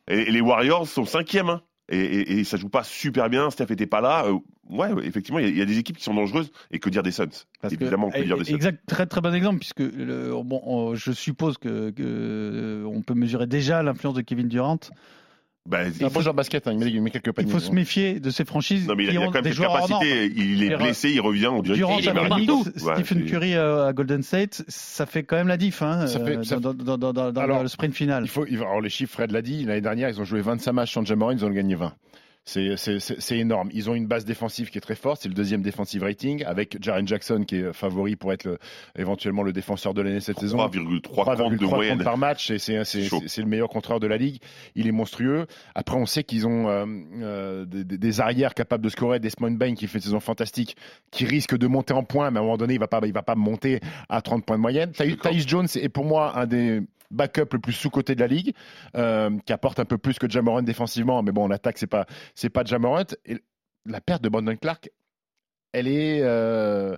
[0.08, 1.50] Et, les Warriors sont cinquièmes.
[1.50, 1.62] hein.
[1.88, 3.52] Et, et, et ça joue pas super bien.
[3.52, 4.26] Steph était pas là.
[4.26, 6.52] Euh, ouais, effectivement, il y, a- il y a des équipes qui sont dangereuses.
[6.71, 7.28] Et que dire des Suns?
[7.62, 10.95] Parce Évidemment, que dire des Suns exact, très très bon exemple puisque le- bon, on-
[10.95, 14.80] je suppose que, que, on peut mesurer déjà l'influence de Kevin Durant.
[15.67, 16.67] Bah, C'est un bon joueur de basket.
[16.67, 17.51] hein, Il met, il quelques Il paniers.
[17.51, 19.43] faut se méfier de ces franchises Non, mais il a, qui il a quand même
[19.43, 20.32] des cette capacité.
[20.36, 21.47] Il est blessé, il revient.
[21.47, 22.63] On dirait Durant qu'il il est partout.
[22.84, 26.06] Ouais, Stephen c'est- Curry euh, à Golden State, ça fait quand même la diff hein,
[26.06, 28.23] Ça fait- euh, ça- dans, dans- dans- dans- Alors, le sprint final.
[28.25, 30.71] Il faut, il alors les chiffres, Fred l'a dit, l'année dernière, ils ont joué 25
[30.73, 31.93] matchs sans Jamoran, ils ont gagné 20.
[32.47, 33.69] C'est- C'est c'est- c'est énorme.
[33.73, 35.21] Ils ont une base défensive qui est très forte.
[35.23, 38.60] C'est le deuxième defensive rating avec Jaren Jackson qui est favori pour être le-
[38.97, 40.58] éventuellement le défenseur de l'année cette saison.
[40.58, 41.97] 3,3 comptes de 3,3 moyenne.
[41.97, 44.38] comptes par match, c'est le meilleur contreur de la ligue.
[44.75, 45.47] Il est monstrueux.
[45.73, 46.86] Après, on sait qu'ils ont euh,
[47.21, 50.77] euh, des, des- des arrières capables de scorer, Desmond Bain qui fait une saison fantastique,
[51.10, 53.13] qui risque de monter en points, mais à un moment donné, il va pas, il
[53.13, 54.91] va pas monter à 30 points de moyenne.
[55.31, 58.53] Tyus Jones est pour moi un des backups le plus sous-coté de la ligue,
[58.95, 62.05] euh, qui apporte un peu plus que Jamorant défensivement, mais bon, en attaque, c'est pas,
[62.33, 63.05] c'est pas Jamorant.
[63.25, 63.37] Et
[63.85, 64.89] la perte de Brandon Clark,
[65.71, 66.95] elle est, euh,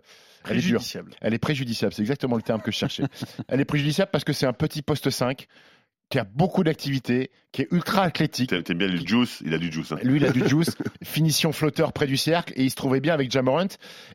[0.49, 0.81] elle est dure.
[1.21, 3.03] Elle est préjudiciable, c'est exactement le terme que je cherchais.
[3.47, 5.47] Elle est préjudiciable parce que c'est un petit poste 5
[6.09, 8.53] qui a beaucoup d'activité, qui est ultra athlétique.
[8.63, 9.91] T'aimes bien le juice Il a du juice.
[9.91, 9.97] hein.
[10.03, 13.13] Lui, il a du juice, finition flotteur près du cercle, et il se trouvait bien
[13.13, 13.67] avec Jamorant.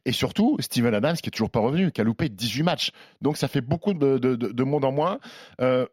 [0.07, 2.91] Et surtout, Steven Adams, qui est toujours pas revenu, qui a loupé 18 matchs.
[3.21, 5.19] Donc, ça fait beaucoup de, de- de- de monde en moins.
[5.61, 5.87] Euh,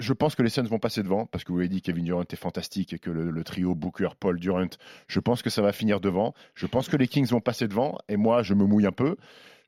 [0.00, 2.22] je pense que les Suns vont passer devant, parce que vous avez dit Kevin Durant
[2.22, 4.66] est fantastique et que le, le trio Booker, Paul, Durant,
[5.08, 6.34] je pense que ça va finir devant.
[6.54, 9.16] Je pense que les Kings vont passer devant, et moi, je me mouille un peu.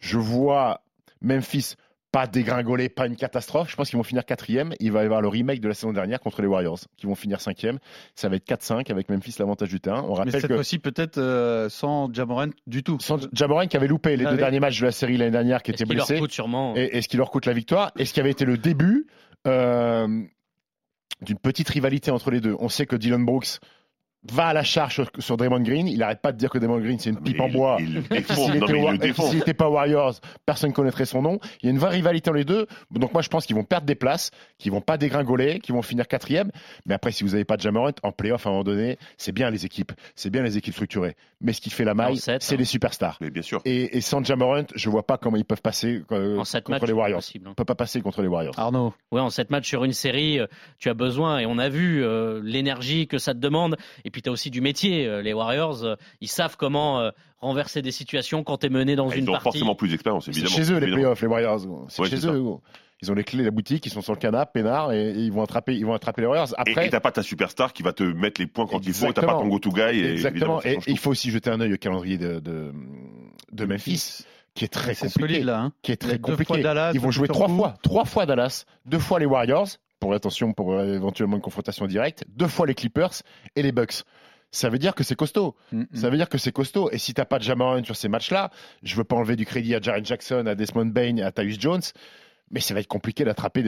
[0.00, 0.82] Je vois
[1.20, 1.74] Memphis
[2.12, 3.70] pas dégringoler, pas une catastrophe.
[3.70, 4.74] Je pense qu'ils vont finir quatrième.
[4.80, 7.14] Il va y avoir le remake de la saison dernière contre les Warriors, qui vont
[7.14, 7.78] finir cinquième.
[8.14, 10.02] Ça va être 4-5 avec Memphis l'avantage du terrain.
[10.04, 12.98] On Mais rappelle cette que fois-ci, peut-être euh, sans Jamorant du tout.
[13.00, 14.40] sans Jamoran qui avait loupé les Ah deux oui.
[14.42, 16.74] derniers matchs de la série l'année dernière, qui Est-ce était qu'il leur blessé, coûte sûrement
[16.76, 19.06] et, et ce qui leur coûte la victoire, et ce qui avait été le début
[19.46, 20.06] euh,
[21.22, 22.54] d'une petite rivalité entre les deux?
[22.58, 23.58] On sait que Dylan Brooks
[24.30, 25.88] va à la charge sur, sur Draymond Green.
[25.88, 27.76] Il arrête pas de dire que Draymond Green c'est une pipe Mais en il- bois.
[27.80, 28.02] Il.
[28.32, 28.54] S'il
[29.04, 30.14] il s'il était pas Warriors,
[30.46, 31.38] personne ne connaîtrait son nom.
[31.62, 32.66] Il y a une vraie rivalité entre les deux.
[32.90, 35.82] Donc moi je pense qu'ils vont perdre des places, qu'ils vont pas dégringoler, qu'ils vont
[35.82, 36.50] finir quatrième.
[36.86, 39.32] Mais après si vous n'avez pas de Jamorant en playoff à un moment donné, c'est
[39.32, 41.16] bien les équipes, c'est bien les équipes structurées.
[41.40, 42.56] Mais ce qui fait la maille, c'est hein.
[42.56, 43.18] les superstars.
[43.20, 43.60] Mais bien sûr.
[43.64, 46.80] Et, et sans Jamorant, je vois pas comment ils peuvent passer euh, en 7 contre
[46.80, 47.18] matchs les Warriors.
[47.18, 47.54] possible, hein.
[47.56, 48.54] Peuvent pas passer contre les Warriors.
[48.56, 50.46] Arnaud, Ouais, en 7 matchs sur une série, euh,
[50.78, 54.22] tu as besoin, et on a vu euh, l'énergie que ça te demande, et puis
[54.22, 55.06] tu as aussi du métier.
[55.08, 58.94] Euh, Les Warriors, euh, ils savent comment euh, renverser des situations quand tu es mené
[58.94, 59.44] dans Ah, une Ils ont partie.
[59.44, 60.54] forcément plus d'expérience, C'est évidemment.
[60.54, 61.60] chez eux les playoffs, les Warriors.
[61.88, 62.40] C'est Ouais, chez eux.
[62.40, 62.60] gros.
[63.04, 65.14] Ils ont les clés de la boutique, ils sont sur le canapé, peinard, et, et
[65.18, 66.50] ils vont attraper, ils vont attraper les Warriors.
[66.50, 68.92] Et- Après, Et t'as pas ta superstar qui va te mettre les points quand il
[68.94, 69.98] faut, t'as pas ton go-to guy.
[69.98, 70.62] Et exactement.
[70.62, 72.72] Et il faut aussi jeter un œil au calendrier de, de,
[73.50, 74.20] de Memphis,
[74.54, 75.32] qui est très c'est compliqué.
[75.34, 75.58] solide là.
[75.62, 75.72] Hein.
[75.82, 76.62] qui est très compliqué.
[76.62, 79.66] Dallas, Ils vont jouer trois fois, trois fois Dallas, deux fois les Warriors
[80.02, 83.12] pour attention pour éventuellement une confrontation directe, deux fois les Clippers
[83.54, 84.02] et les Bucks.
[84.50, 85.54] Ça veut dire que c'est costaud.
[85.70, 85.86] Mm, mm.
[85.94, 86.90] Ça veut dire que c'est costaud.
[86.90, 88.50] Et si t'as pas de Jamoran sur ces matchs-là,
[88.82, 91.80] je veux pas enlever du crédit à Jaren Jackson, à Desmond Bain, à Tyus Jones,
[92.50, 93.62] mais ça va être compliqué d'attraper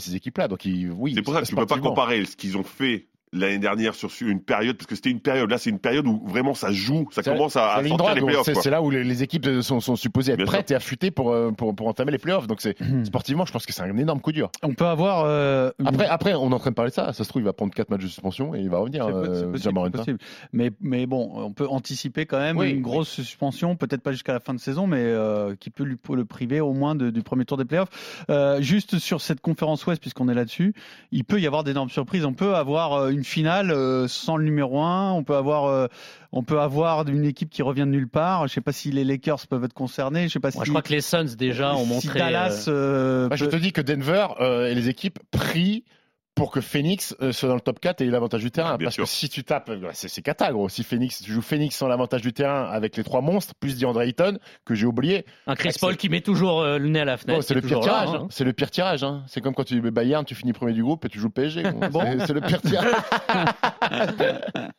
[0.00, 0.48] ces équipes-là.
[0.48, 1.12] Donc il- oui.
[1.14, 4.10] C'est pour ça que tu peux pas comparer ce qu'ils ont fait l'année dernière sur
[4.22, 7.06] une période, parce que c'était une période, là c'est une période où vraiment ça joue,
[7.12, 8.48] ça commence à, à sortir droite, les playoffs.
[8.60, 11.30] c'est là où les, les équipes sont, sont supposées être Bien prêtes et affûtées pour,
[11.30, 12.46] euh, pour, pour entamer les playoffs.
[12.48, 14.50] Donc c'est sportivement, je pense que c'est un énorme coup dur.
[14.62, 15.24] On peut avoir.
[15.26, 17.12] euh, une- Après, après, on est en train de parler de ça.
[17.12, 19.04] Ça se trouve, il va prendre 4 matchs de suspension et il va revenir.
[19.06, 20.18] C'est euh, possible.
[20.52, 22.82] Mais, mais bon, on peut anticiper quand même Oui, une oui.
[22.82, 26.24] grosse suspension, peut-être pas jusqu'à la fin de saison, mais euh, qui peut lui, le
[26.24, 28.24] priver au moins de- du premier tour des playoffs.
[28.30, 30.74] Euh, juste sur cette conférence Ouest, puisqu'on est là-dessus,
[31.12, 32.24] il peut y avoir d'énormes surprises.
[32.24, 35.88] On peut avoir euh, une finale euh, sans le numéro 1, on peut avoir, euh,
[36.32, 38.48] on peut avoir une équipe qui revient de nulle part.
[38.48, 40.26] Je sais pas si les Lakers peuvent être concernés.
[40.28, 40.66] Je sais pas Moi, si.
[40.68, 42.18] je crois que les Suns déjà ont si montré.
[42.18, 42.64] Dallas.
[42.68, 45.84] euh, euh, je te dis que Denver euh, et les équipes prient
[46.34, 48.76] pour que Phoenix euh, soit dans le top 4 et ait l'avantage du terrain.
[48.78, 49.04] Bien parce sûr.
[49.04, 50.68] que si tu tapes, euh, c'est c'est cata gros.
[50.70, 54.00] Si Phoenix, tu joues Phoenix sans l'avantage du terrain avec les trois monstres, plus DeAndre
[54.02, 57.04] Ayton, que j'ai oublié, un Chris c'est- Paul qui met toujours euh, le nez à
[57.04, 57.40] la fenêtre.
[57.40, 58.08] Oh, c'est qui le pire tirage.
[58.08, 58.20] hein.
[58.22, 58.26] hein.
[58.30, 59.04] C'est le pire tirage.
[59.04, 59.22] hein.
[59.26, 61.32] C'est comme quand tu es Bayern, tu finis premier du groupe et tu joues le
[61.32, 61.62] PSG.
[61.90, 62.00] Bon.
[62.00, 62.86] C'est- C'est le pire tirage.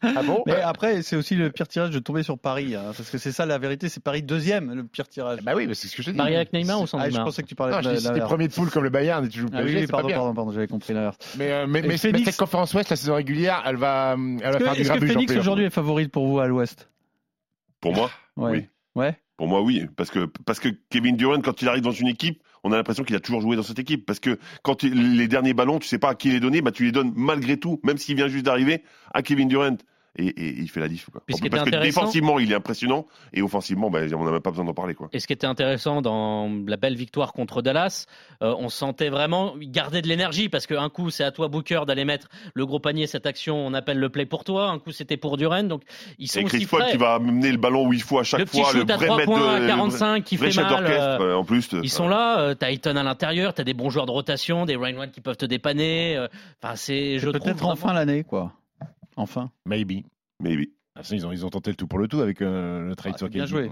[0.01, 3.09] ah bon Mais après, c'est aussi le pire tirage de tomber sur Paris, hein, parce
[3.09, 5.39] que c'est ça la vérité, c'est Paris deuxième, le pire tirage.
[5.43, 6.17] Bah oui, c'est ce que je dis.
[6.17, 7.89] Paris avec Neymar ou sans Ah, je Neymar pensais que tu parlais Non, de je
[7.89, 8.27] dis, la- si t'es l'inverse.
[8.29, 9.97] premier de poule comme le Bayern et tu joues Ah oui, PSG, oui, c'est pas
[10.01, 11.17] pardon, pardon, pardon, j'avais compris l'inverse.
[11.37, 14.63] Mais, euh, mais, cette conférence Ouest, la saison régulière, elle va, elle va Est-ce que,
[14.63, 15.41] faire du est-ce que grabuge playoff.
[15.41, 16.89] aujourd'hui est favorite pour vous à l'Ouest?
[17.79, 18.51] Pour moi, Ouais.
[18.51, 18.67] Oui.
[18.95, 19.15] Ouais.
[19.37, 22.43] Pour moi, oui, parce que parce que Kevin Durant, quand il arrive dans une équipe,
[22.63, 24.05] on a l'impression qu'il a toujours joué dans cette équipe.
[24.05, 26.71] Parce que quand il- les derniers ballons, tu sais pas à qui les donner, bah
[26.71, 28.83] tu les donnes malgré tout, même s'il vient juste d'arriver,
[29.13, 29.77] à Kevin Durant.
[30.17, 31.09] Et, et il fait la diff.
[31.09, 31.21] Quoi.
[31.25, 34.65] Puis Parce que défensivement, il est impressionnant, et offensivement, bah, on n'a même pas besoin
[34.65, 34.93] d'en parler.
[34.93, 35.07] Quoi.
[35.13, 38.07] Et ce qui était intéressant dans la belle victoire contre Dallas,
[38.43, 42.03] euh, on sentait vraiment garder de l'énergie parce qu'un coup c'est à toi Booker d'aller
[42.05, 45.17] mettre le gros panier cette action, on appelle le play pour toi, un coup c'était
[45.17, 45.83] pour Duran, donc
[46.19, 48.23] ils sont Et Chris aussi Paul qui va mener le ballon où il faut à
[48.23, 50.35] chaque le petit fois, le shoot à vrai 3 maître points de, à 45 qui
[50.35, 50.69] le vrai fait mal.
[50.69, 51.69] d'orchestre, euh, en plus.
[51.83, 54.75] ils sont là, euh, t'as Ayton à l'intérieur, t'as des bons joueurs de rotation, des
[54.75, 56.17] Rain One qui peuvent te dépanner.
[56.17, 56.27] euh,
[56.61, 58.53] Enfin, c'est, je trouve Peut-être enfin l'année, quoi.
[59.21, 59.51] Enfin.
[59.67, 60.03] Maybe.
[60.43, 60.73] Oui.
[60.95, 63.15] Ah, ils, ont, ils ont tenté le tout pour le tout avec euh, le trade
[63.21, 63.71] Ah, bien joué.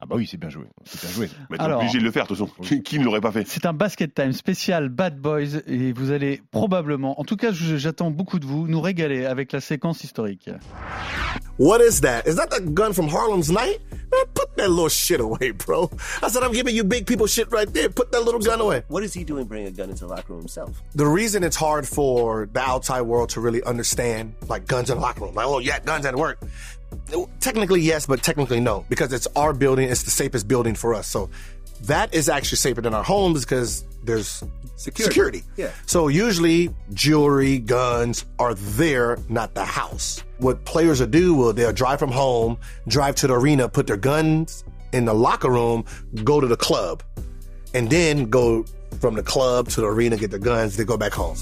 [0.00, 0.66] Ah bah oui, c'est bien joué.
[0.84, 1.30] C'est bien joué.
[1.50, 2.50] Mais t'es obligé de le faire, de toute façon.
[2.62, 6.10] Qui, qui ne l'aurait pas fait C'est un basket time spécial Bad Boys et vous
[6.10, 10.50] allez probablement, en tout cas j'attends beaucoup de vous, nous régaler avec la séquence historique.
[11.58, 12.22] What is that?
[12.26, 13.80] Is that the gun from Harlem's Night?
[14.14, 15.90] Man, put that little shit away, bro.
[16.22, 17.88] I said I'm giving you big people shit right there.
[17.88, 18.84] Put that little gun away.
[18.88, 20.80] What is he doing bringing a gun into the locker room himself?
[20.94, 25.02] The reason it's hard for the outside world to really understand, like guns in the
[25.02, 26.38] locker room, like, oh yeah, guns at work.
[27.40, 29.88] Technically yes, but technically no, because it's our building.
[29.88, 31.08] It's the safest building for us.
[31.08, 31.30] So
[31.82, 34.42] that is actually safer than our homes because there's
[34.76, 35.42] security.
[35.56, 35.70] Yeah.
[35.86, 40.22] So usually jewelry, guns are there, not the house.
[40.38, 43.96] What players will do will they'll drive from home, drive to the arena, put their
[43.96, 45.84] guns in the locker room,
[46.22, 47.02] go to the club,
[47.72, 48.64] and then go
[49.00, 51.36] from the club to the arena, get their guns, they go back home.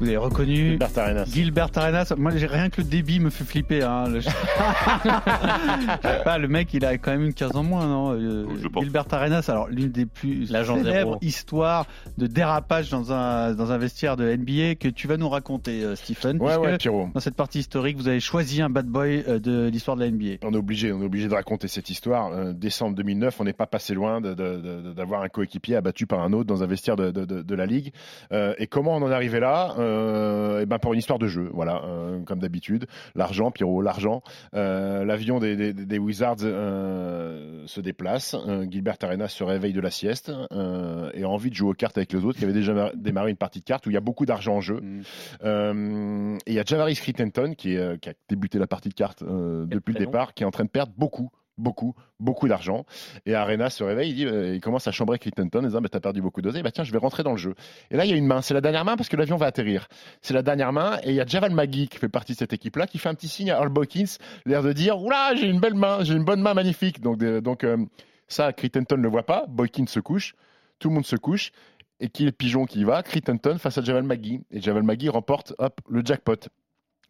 [0.00, 1.24] Vous avez reconnu Gilbert Arenas.
[1.26, 2.12] Gilbert Arenas.
[2.16, 3.82] Moi, j'ai rien que le débit me fait flipper.
[3.82, 4.04] Hein.
[4.08, 4.20] Le...
[6.24, 8.84] Pas, le mec, il a quand même une 15 ans moins, non Euh, pense.
[8.84, 14.16] Gilbert Arenas, alors l'une des plus célèbres histoires de dérapage dans un dans un vestiaire
[14.16, 16.40] de NBA que tu vas nous raconter, euh, Stephen.
[16.40, 17.08] Ouais, ouais, Pierrot.
[17.14, 20.10] Dans cette partie historique, vous avez choisi un bad boy euh, de l'histoire de la
[20.10, 20.36] NBA.
[20.44, 22.32] On est obligé, on est obligé de raconter cette histoire.
[22.32, 26.46] Euh, décembre 2009, on n'est pas passé loin d'avoir un coéquipier abattu par un autre
[26.46, 27.92] dans un vestiaire de, de- de- de la ligue.
[28.32, 29.74] Euh, et comment on en est arrivé là?
[29.88, 32.86] Euh, Eh ben pour une histoire de jeu, voilà, euh, comme d'habitude.
[33.14, 34.22] L'argent, Pierrot, l'argent.
[34.54, 38.36] Euh, L'avion des, des- des Wizards se déplace.
[38.70, 40.30] Gilbert Arenas se réveille de la sieste
[41.14, 43.30] et a envie de jouer aux cartes avec les autres, qui avaient déjà mar- démarré
[43.30, 44.80] une partie de cartes où il y a beaucoup d'argent en jeu.
[45.44, 47.96] Euh, et il y a Javaris Crittenton qui, a
[48.28, 51.30] débuté la partie de cartes depuis le départ, qui est en train de perdre beaucoup,
[51.58, 52.86] beaucoup, beaucoup d'argent.
[53.26, 55.88] Et Arena se réveille, il, dit, euh, il commence à chambrer Crittenton en disant bah,
[55.90, 57.54] T'as perdu beaucoup d'oseille, bah, tiens, je vais rentrer dans le jeu.
[57.90, 59.46] Et là, il y a une main, c'est la dernière main parce que l'avion va
[59.46, 59.88] atterrir.
[60.22, 62.52] C'est la dernière main, et il y a Javal Magui qui fait partie de cette
[62.52, 64.16] équipe-là, qui fait un petit signe à Earl Boykins,
[64.46, 67.00] l'air de dire Oula, j'ai une belle main, j'ai une bonne main magnifique.
[67.00, 67.76] Donc, donc euh,
[68.28, 70.34] ça, Crittenton ne le voit pas, Boykins se couche,
[70.78, 71.52] tout le monde se couche.
[72.00, 73.02] Et qui est le pigeon qui y va?
[73.02, 74.40] Crittenton face à Javal Magui.
[74.52, 76.48] Et Javal Magui remporte hop, le jackpot.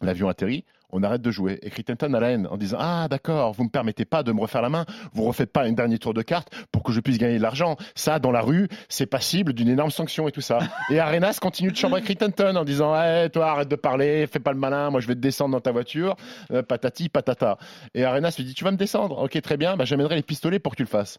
[0.00, 1.58] L'avion atterrit, on arrête de jouer.
[1.62, 4.40] Et Crittenton a la haine en disant Ah, d'accord, vous me permettez pas de me
[4.40, 7.18] refaire la main, vous refaites pas un dernier tour de carte pour que je puisse
[7.18, 7.76] gagner de l'argent.
[7.96, 10.60] Ça, dans la rue, c'est passible d'une énorme sanction et tout ça.
[10.90, 14.52] Et Arenas continue de chambrer Crittenton en disant Eh, toi, arrête de parler, fais pas
[14.52, 16.14] le malin, moi je vais te descendre dans ta voiture,
[16.52, 17.58] Euh, patati, patata.
[17.94, 20.60] Et Arenas lui dit Tu vas me descendre Ok, très bien, bah, j'amènerai les pistolets
[20.60, 21.18] pour que tu le fasses.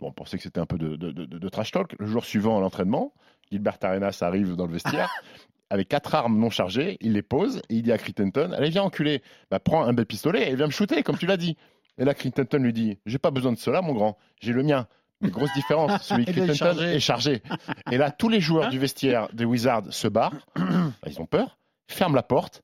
[0.00, 1.96] Bon, on pensait que c'était un peu de, de- de- de trash talk.
[1.98, 3.12] Le jour suivant à l'entraînement,
[3.50, 5.10] Gilbert Arenas arrive dans le vestiaire
[5.70, 8.82] avec quatre armes non chargées, il les pose et il dit à Crittenton Allez, viens
[8.84, 11.56] enculé, bah, prends un bel pistolet et viens me shooter, comme tu l'as dit.
[11.98, 14.86] Et là, Crittenton lui dit J'ai pas besoin de cela, mon grand, j'ai le mien.
[15.20, 16.84] Mais grosse différence, celui de Crittenton chargé.
[16.94, 17.42] est chargé.
[17.90, 21.58] Et là, tous les joueurs du vestiaire des Wizards se barrent, Bah, ils ont peur,
[21.88, 22.62] ferment la porte.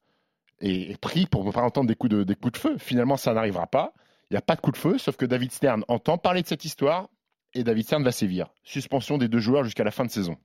[0.60, 2.76] est, est pris pour ne pas entendre des coups, de, des coups de feu.
[2.78, 3.92] Finalement, ça n'arrivera pas.
[4.30, 6.46] Il n'y a pas de coup de feu, sauf que David Stern entend parler de
[6.46, 7.08] cette histoire
[7.54, 8.48] et David Stern va sévir.
[8.62, 10.36] Suspension des deux joueurs jusqu'à la fin de saison.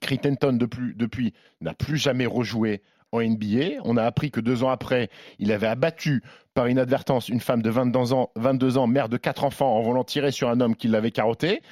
[0.00, 3.80] Crittenton, depuis, depuis n'a plus jamais rejoué en NBA.
[3.84, 6.22] On a appris que deux ans après, il avait abattu
[6.54, 10.04] par inadvertance une femme de 22 ans, 22 ans, mère de quatre enfants, en voulant
[10.04, 11.62] tirer sur un homme qui l'avait carotté.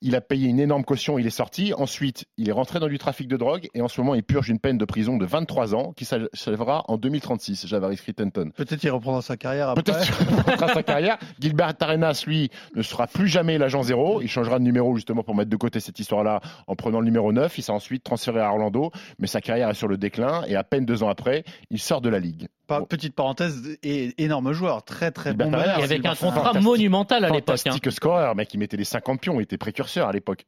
[0.00, 1.72] Il a payé une énorme caution, il est sorti.
[1.74, 4.48] Ensuite, il est rentré dans du trafic de drogue et en ce moment, il purge
[4.48, 8.50] une peine de prison de 23 ans qui s'achèvera en 2036, Javaris Crittenton.
[8.54, 9.82] Peut-être qu'il reprendra sa carrière après.
[9.82, 11.18] Peut-être qu'il reprendra sa carrière.
[11.40, 14.20] Gilbert Arenas, lui, ne sera plus jamais l'agent zéro.
[14.20, 17.32] Il changera de numéro justement pour mettre de côté cette histoire-là en prenant le numéro
[17.32, 17.56] 9.
[17.58, 20.64] Il sera ensuite transféré à Orlando, mais sa carrière est sur le déclin et à
[20.64, 22.48] peine deux ans après, il sort de la ligue.
[22.88, 25.82] Petite parenthèse, et énorme joueur, très très bon meneur.
[25.82, 27.56] avec un contrat monumental à l'époque.
[27.56, 27.70] hein.
[27.72, 30.46] Fantastique scoreur, mec, il mettait les 50 pions, il était précurseur à l'époque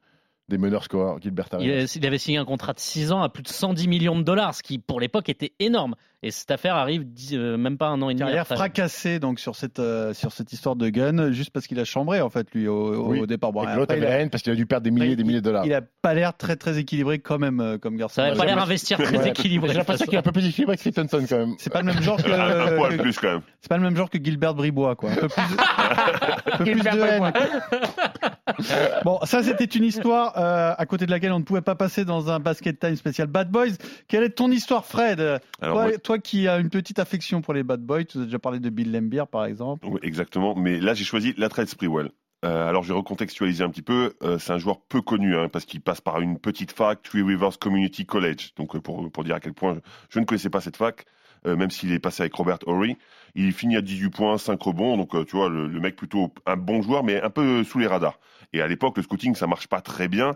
[0.48, 1.92] des meneurs scoreurs, Gilbert Arenas.
[1.96, 4.54] il avait signé un contrat de 6 ans à plus de 110 millions de dollars,
[4.54, 5.94] ce qui pour l'époque était énorme.
[6.26, 8.56] Et cette affaire arrive dix- euh, même pas un an et demi Carrière après.
[8.56, 12.20] fracassée donc sur cette euh, sur cette histoire de gun juste parce qu'il a chambré
[12.20, 13.20] en fait lui au, Oui.
[13.20, 13.52] au départ.
[13.52, 15.12] Bon, Et l'autre avait il, a, la haine parce qu'il a dû perdre des milliers
[15.12, 15.64] et des il- milliers de dollars.
[15.64, 18.16] il a pas l'air très très équilibré quand même euh, comme garçon.
[18.16, 19.28] Ça avait pas l'air investir très Ouais.
[19.28, 19.68] équilibré.
[19.70, 21.54] J'ai l'impression qu'il est un peu plus équilibré que Clinton quand même.
[21.58, 22.28] C'est pas le même genre que,
[22.72, 23.42] un poil plus quand même.
[23.60, 25.10] c'est pas le même genre que Gilbert Bribois quoi.
[25.12, 27.32] Un peu plus, un peu plus de haine.
[29.04, 32.04] Bon, ça c'était une histoire euh, à côté de laquelle on ne pouvait pas passer
[32.04, 33.72] dans un basket time spécial Bad Boys.
[34.08, 35.20] Quelle est ton histoire, Fred?
[35.20, 35.40] Alors,
[35.76, 38.38] toi, moi- toi qui as une petite affection pour les Bad Boys, tu as déjà
[38.38, 39.86] parlé de Bill Lambier par exemple.
[39.86, 40.54] Oui, exactement.
[40.54, 42.10] Mais là, j'ai choisi Latrell Sprewell.
[42.44, 44.14] Euh, alors, je vais recontextualiser un petit peu.
[44.22, 47.22] Euh, c'est un joueur peu connu hein, parce qu'il passe par une petite fac, Three
[47.22, 48.52] Rivers Community College.
[48.56, 49.78] Donc, euh, pour, pour dire à quel point
[50.10, 51.06] je, ne connaissais pas cette fac,
[51.46, 52.96] euh, même s'il est passé avec Robert Horry.
[53.34, 54.96] Il finit à 18 points, 5 rebonds.
[54.96, 58.18] Donc, tu vois, le, mec plutôt un bon joueur, mais un peu sous les radars.
[58.52, 60.32] Et à l'époque, le scouting, ça marche pas très bien.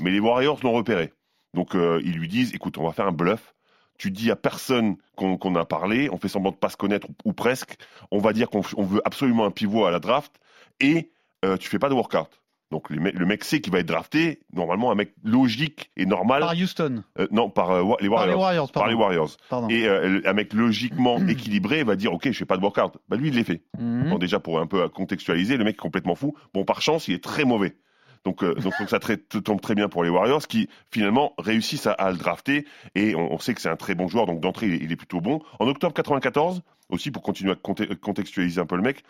[0.00, 1.12] Mais les Warriors l'ont repéré.
[1.54, 3.54] Donc, ils lui disent, écoute, on va faire un bluff.
[3.98, 7.14] Tu dis à personne qu'on a parlé, on fait semblant de pas se connaître ou,
[7.30, 7.76] ou presque.
[8.10, 10.32] On va dire qu'on veut absolument un pivot à la draft
[10.80, 11.10] et
[11.44, 12.40] euh, tu fais pas de workout.
[12.70, 14.40] Donc les me- le mec sait qu'il va être drafté.
[14.52, 16.40] Normalement, un mec logique et normal.
[16.40, 17.04] Par Houston.
[17.20, 18.26] euh, non, par euh, Par Warriors.
[18.26, 19.30] les Warriors, Par les Warriors.
[19.48, 19.68] Pardon.
[19.68, 22.96] Et euh, un mec logiquement équilibré va dire ok, je fais pas de workout.
[23.08, 23.62] Bah lui, il l'est fait.
[23.78, 24.10] Mhm.
[24.10, 26.34] Bon, déjà pour un peu contextualiser, le mec est complètement fou.
[26.52, 27.76] Bon, par chance, il est très mauvais.
[28.24, 28.98] Donc, euh, donc, ça
[29.44, 33.54] tombe très bien pour les Warriors qui finalement réussissent à, le drafter et on, sait
[33.54, 35.40] que c'est un très bon joueur donc d'entrée il, il est plutôt bon.
[35.58, 39.04] En octobre 94 aussi pour continuer à conte- contextualiser un peu le mec,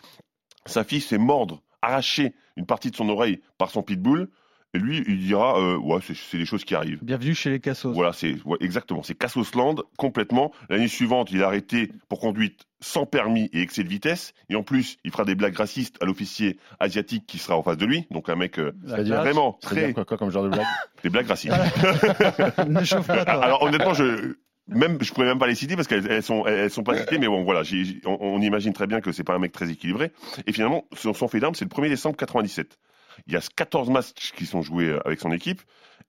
[0.65, 4.29] sa fille s'est mordre, arracher une partie de son oreille par son pitbull
[4.75, 6.99] et lui il dira euh, ouais c'est- des choses qui arrivent.
[7.01, 7.93] Bienvenue chez les Cassos.
[7.93, 10.51] Voilà, c'est ouais, exactement, c'est Cassosland complètement.
[10.69, 14.33] L'année suivante, il est arrêté pour conduite sans permis et excès de vitesse.
[14.49, 17.77] Et en plus, il fera des blagues racistes à l'officier asiatique qui sera en face
[17.77, 18.05] de lui.
[18.11, 20.65] Donc un mec euh, vraiment très quoi, quoi comme genre de blague
[21.03, 21.55] des blagues racistes.
[22.67, 23.43] ne chauffe pas toi.
[23.43, 24.35] Alors honnêtement, je
[24.67, 27.17] même je pourrais même pas les citer parce qu'elles elles sont elles sont pas citées,
[27.19, 27.61] mais bon voilà,
[28.05, 30.11] on imagine très bien que c'est pas un mec très équilibré.
[30.47, 32.77] Et finalement, son, son fait d'armes, c'est le 1er décembre 97.
[33.27, 35.61] Il y a 14 matchs qui sont joués euh, avec son équipe.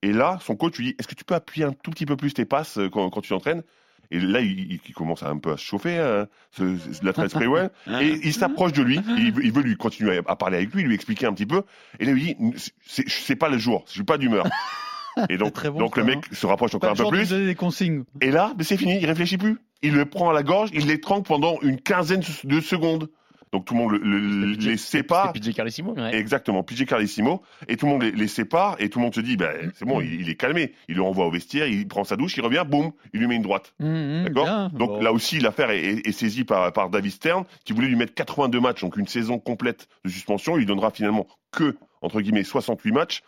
[0.03, 2.17] Et là, son coach lui dit Est-ce que tu peux appuyer un tout petit peu
[2.17, 3.63] plus tes passes euh, quand, quand tu t'entraînes?
[4.11, 7.13] Et là, il, commence un peu à se chauffer, hein, ce, ce- la
[8.03, 9.01] et il s'approche de lui.
[9.19, 11.47] Il, veut- il veut lui continuer à, à parler avec lui, lui expliquer un petit
[11.47, 11.63] peu.
[11.99, 14.47] Et là, il lui dit C'est pas le jour, je suis pas d'humeur.
[15.31, 16.17] Et donc, très bon, donc ça, le hein.
[16.17, 17.31] mec se rapproche encore un peu de plus.
[17.31, 18.05] des consignes.
[18.21, 19.59] Et là, mais c'est fini, il réfléchit plus.
[19.83, 23.09] Il le prend à la gorge, il l'étrangle pendant une quinzaine de secondes.
[23.53, 25.33] Donc tout le monde le- le- PJ les sépare.
[25.33, 25.53] PJ
[25.97, 26.15] Ouais.
[26.17, 27.43] Exactement, PJ Carlissimo.
[27.69, 29.85] Et tout le monde les, les sépare et tout le monde se dit, ben, c'est
[29.85, 30.73] bon, il, il est calmé.
[30.89, 33.37] Il le renvoie au vestiaire, il prend sa douche, il revient, boum, il lui met
[33.37, 33.73] une droite.
[33.79, 34.69] Mhm, D'accord bien.
[34.71, 35.01] Donc Bon.
[35.01, 38.15] là aussi, l'affaire est, est- est saisie par, par David Stern, qui voulait lui mettre
[38.15, 40.57] 82 matchs, donc une saison complète de suspension.
[40.57, 43.23] Il lui donnera finalement que, entre guillemets, 68 matchs.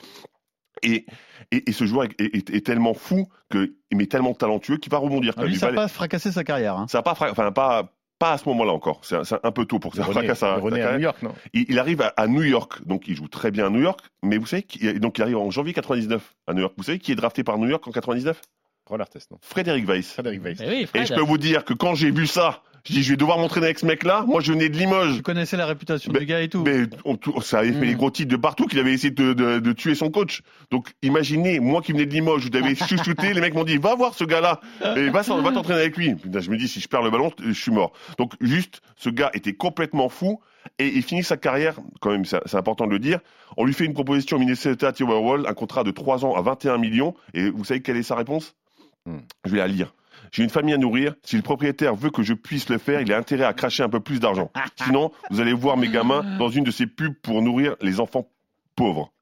[0.83, 1.07] Et,
[1.51, 4.99] et, et ce joueur est, est- est tellement fou, que, mais tellement talentueux qu'il va
[4.99, 5.35] rebondir.
[5.37, 6.77] Ah, lui, Il ça n'a pas fracassé sa carrière.
[6.77, 6.87] hein.
[6.89, 9.01] ça n'a pas, enfin pas, pas à ce moment-là encore.
[9.03, 10.93] C'est un, c'est un peu tôt pour que ça fracasse sa René à.
[10.95, 11.35] New York, non?
[11.53, 14.01] Il, il arrive à, à New York, donc il joue très bien à New York.
[14.23, 16.75] Mais vous savez, qu'il- donc il arrive en janvier 99 à New York.
[16.77, 18.41] Vous savez qui est drafté par New York en 99
[18.87, 20.13] Ron Artest, non Frédéric Weiss.
[20.15, 20.59] Frédéric Weiss.
[20.61, 23.17] Oui, Et je peux vous dire que quand j'ai vu ça, je dis je vais
[23.17, 24.25] devoir m'entraîner avec ce mec-là.
[24.27, 25.17] Moi, je venais de Limoges.
[25.17, 26.63] Tu connaissais la réputation Mais- du gars et tout.
[26.65, 27.85] Mais on- ça avait fait Mm.
[27.85, 30.41] les gros titres de partout qu'il avait essayé de, de- de tuer son coach.
[30.71, 33.95] Donc imaginez, moi qui venais de Limoges, je t'avais chouchouté, les mecs m'ont dit va
[33.95, 34.61] voir ce gars-là
[34.97, 36.15] et va, va t'entraîner avec lui.
[36.15, 37.93] Putain, je me dis si je perds le ballon, je suis mort.
[38.19, 40.41] Donc juste, ce gars était complètement fou
[40.79, 43.21] et il finit sa carrière, quand même c'est c'est important de le dire,
[43.57, 46.79] on lui fait une proposition au Minnesota Timberwolves, un contrat de 3 ans à 21
[46.79, 48.55] millions et vous savez quelle est sa réponse?
[49.07, 49.19] Hmm.
[49.45, 49.95] Je vais la lire.
[50.33, 51.15] J'ai une famille à nourrir.
[51.25, 53.89] Si le propriétaire veut que je puisse le faire, il a intérêt à cracher un
[53.89, 54.51] peu plus d'argent.
[54.85, 58.29] Sinon, vous allez voir mes gamins dans une de ces pubs pour nourrir les enfants
[58.77, 59.13] pauvres.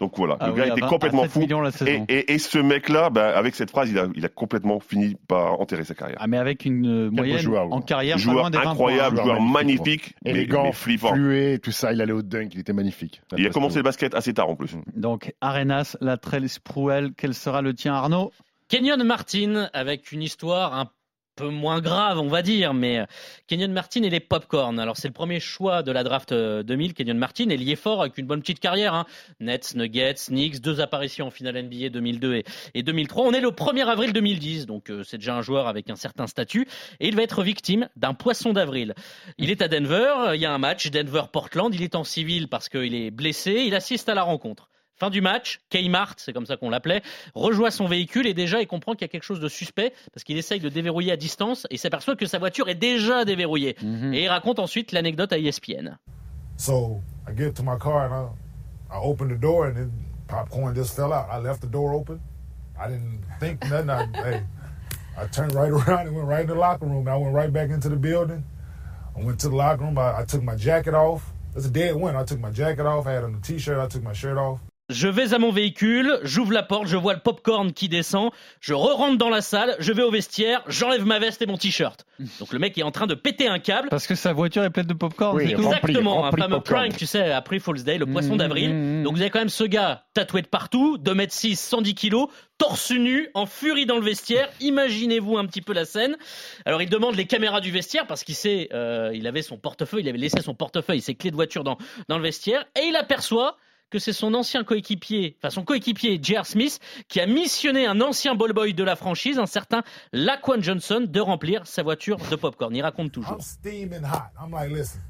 [0.00, 1.40] Donc voilà, Ah le oui, gars était 20 à complètement 7 fou.
[1.42, 2.04] Et, saison.
[2.08, 5.60] et, et ce mec-là, bah, avec cette phrase, il a, il a complètement fini par
[5.60, 6.18] enterrer sa carrière.
[6.20, 9.16] Ah, mais avec une euh, moyenne joueur, en carrière pas Joueur loin des 20 incroyable,
[9.16, 9.24] points.
[9.24, 11.12] joueur magnifique, magnifique, mais, Élégant, mais flippant.
[11.14, 13.22] fluet, tout ça, il allait au dunk, il était magnifique.
[13.36, 14.76] Il a commencé le basket assez tard en plus.
[14.94, 18.30] Donc, Arenas, la Trell Sprouel, quel sera le tien, Arnaud?
[18.68, 20.90] Kenyon Martin avec une histoire un
[21.36, 23.06] peu moins grave, on va dire, mais euh,
[23.46, 24.78] Kenyon Martin et les Popcorn.
[24.78, 28.02] Alors, c'est le premier choix de la draft euh, 2000, Kenyon Martin, et lié fort
[28.02, 28.92] avec une bonne petite carrière.
[28.92, 29.06] Hein.
[29.40, 32.44] Nets, Nuggets, Knicks, deux apparitions en finale NBA 2002 et,
[32.74, 33.24] et 2003.
[33.24, 36.26] On est le 1er avril 2010, donc euh, c'est déjà un joueur avec un certain
[36.26, 36.68] statut,
[37.00, 38.94] et il va être victime d'un poisson d'avril.
[39.38, 42.48] Il est à Denver, euh, il y a un match, Denver-Portland, il est en civil
[42.48, 44.68] parce qu'il est blessé, il assiste à la rencontre.
[44.98, 47.02] Fin du match, Kmart, c'est comme ça qu'on l'appelait,
[47.34, 50.24] rejoint son véhicule et déjà il comprend qu'il y a quelque chose de suspect parce
[50.24, 53.76] qu'il essaye de déverrouiller à distance et s'aperçoit que sa voiture est déjà déverrouillée.
[54.12, 55.96] Et il raconte ensuite l'anecdote à ESPN.
[56.56, 58.12] So I get to my car and
[58.90, 59.92] I, I open the door and then
[60.26, 61.28] popcorn just fell out.
[61.30, 62.20] I left the door open.
[62.76, 63.90] I didn't think nothing.
[63.90, 64.42] I, hey,
[65.16, 67.06] I turned right around and went right in the locker room.
[67.06, 68.44] I went right back into the building.
[69.16, 69.96] I went to the locker room.
[69.98, 71.32] I, I took my jacket off.
[71.54, 72.18] It's a dead winter.
[72.18, 73.06] I took my jacket off.
[73.06, 73.78] I had on a t-shirt.
[73.78, 74.60] I took my shirt off.
[74.88, 78.30] Je vais à mon véhicule, j'ouvre la porte, je vois le popcorn qui descend,
[78.60, 82.06] je re-rentre dans la salle, je vais au vestiaire, j'enlève ma veste et mon t-shirt.
[82.40, 83.88] Donc le mec est en train de péter un câble.
[83.90, 85.36] Parce que sa voiture est pleine de popcorn.
[85.36, 86.86] Oui, rempli, Exactement, rempli un de fameux popcorn.
[86.88, 88.70] prank, tu sais, après Fool's Day, le poisson Mmh, d'avril.
[88.74, 89.02] mmh, mmh.
[89.02, 93.28] Donc vous avez quand même ce gars tatoué de partout, 2m6, 110 kilos, torse nu,
[93.34, 94.48] en furie dans le vestiaire.
[94.60, 96.16] Imaginez-vous un petit peu la scène.
[96.64, 100.02] Alors il demande les caméras du vestiaire parce qu'il sait, euh, il avait son portefeuille,
[100.04, 101.76] il avait laissé son portefeuille, ses clés de voiture dans,
[102.08, 103.58] dans le vestiaire, et il aperçoit
[103.90, 106.46] que c'est son ancien coéquipier, enfin son coéquipier J.R.
[106.46, 109.82] Smith, qui a missionné un ancien ball boy de la franchise, un certain
[110.12, 112.74] Laquan Johnson, de remplir sa voiture de popcorn.
[112.74, 113.36] Il raconte toujours.
[113.36, 114.30] I'm steaming hot.
[114.40, 115.00] I'm like, listen,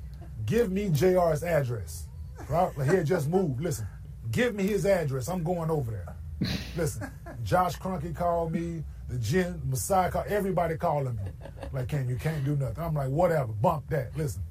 [0.47, 2.09] give me JR's address.
[2.49, 2.77] Right?
[2.79, 3.61] Like, he just moved.
[3.61, 3.87] Listen,
[4.31, 5.29] give me his address.
[5.29, 6.17] I'm going over there.
[6.77, 7.11] Listen,
[7.43, 8.85] Josh Crunky called me.
[9.09, 10.27] The gym, Messiah called.
[10.29, 11.23] Everybody calling me.
[11.73, 12.85] Like, can you can't do nothing.
[12.85, 13.53] I'm like, whatever.
[13.53, 14.17] Bump that.
[14.17, 14.43] Listen,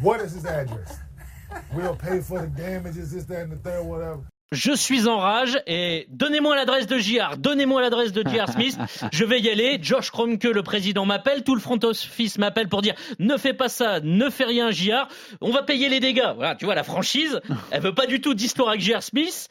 [0.00, 0.98] what is his address?
[1.72, 4.20] We'll pay for the damages, this, that, and the third, whatever.
[4.50, 8.78] Je suis en rage et donnez-moi l'adresse de JR, donnez-moi l'adresse de JR Smith,
[9.12, 9.78] je vais y aller.
[9.82, 13.68] Josh Kromke, le président, m'appelle, tout le front office m'appelle pour dire ne fais pas
[13.68, 15.06] ça, ne fais rien JR,
[15.42, 16.32] on va payer les dégâts.
[16.34, 19.48] Voilà, tu vois, la franchise, elle veut pas du tout d'histoire avec JR Smith.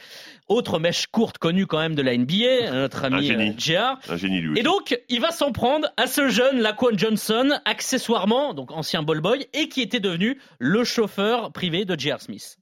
[0.47, 3.99] Autre mèche courte connue quand même de la NBA, notre Un ami euh, JR.
[4.09, 4.59] Un génie lui aussi.
[4.61, 9.21] Et donc, il va s'en prendre à ce jeune Laquan Johnson, accessoirement, donc ancien ball
[9.21, 12.21] boy, et qui était devenu le chauffeur privé de J.R.
[12.21, 12.57] Smith.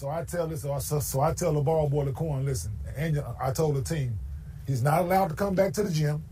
[0.00, 3.52] So I tell this, so so, I tell the ball boy, Laquan, listen, and I
[3.52, 4.18] told the team,
[4.66, 6.24] he's not allowed to come back to the gym.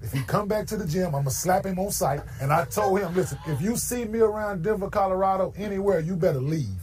[0.00, 2.22] If he come back to the gym, I'm gonna slap him on sight.
[2.40, 6.40] And I told him, listen, if you see me around Denver, Colorado, anywhere, you better
[6.40, 6.80] leave.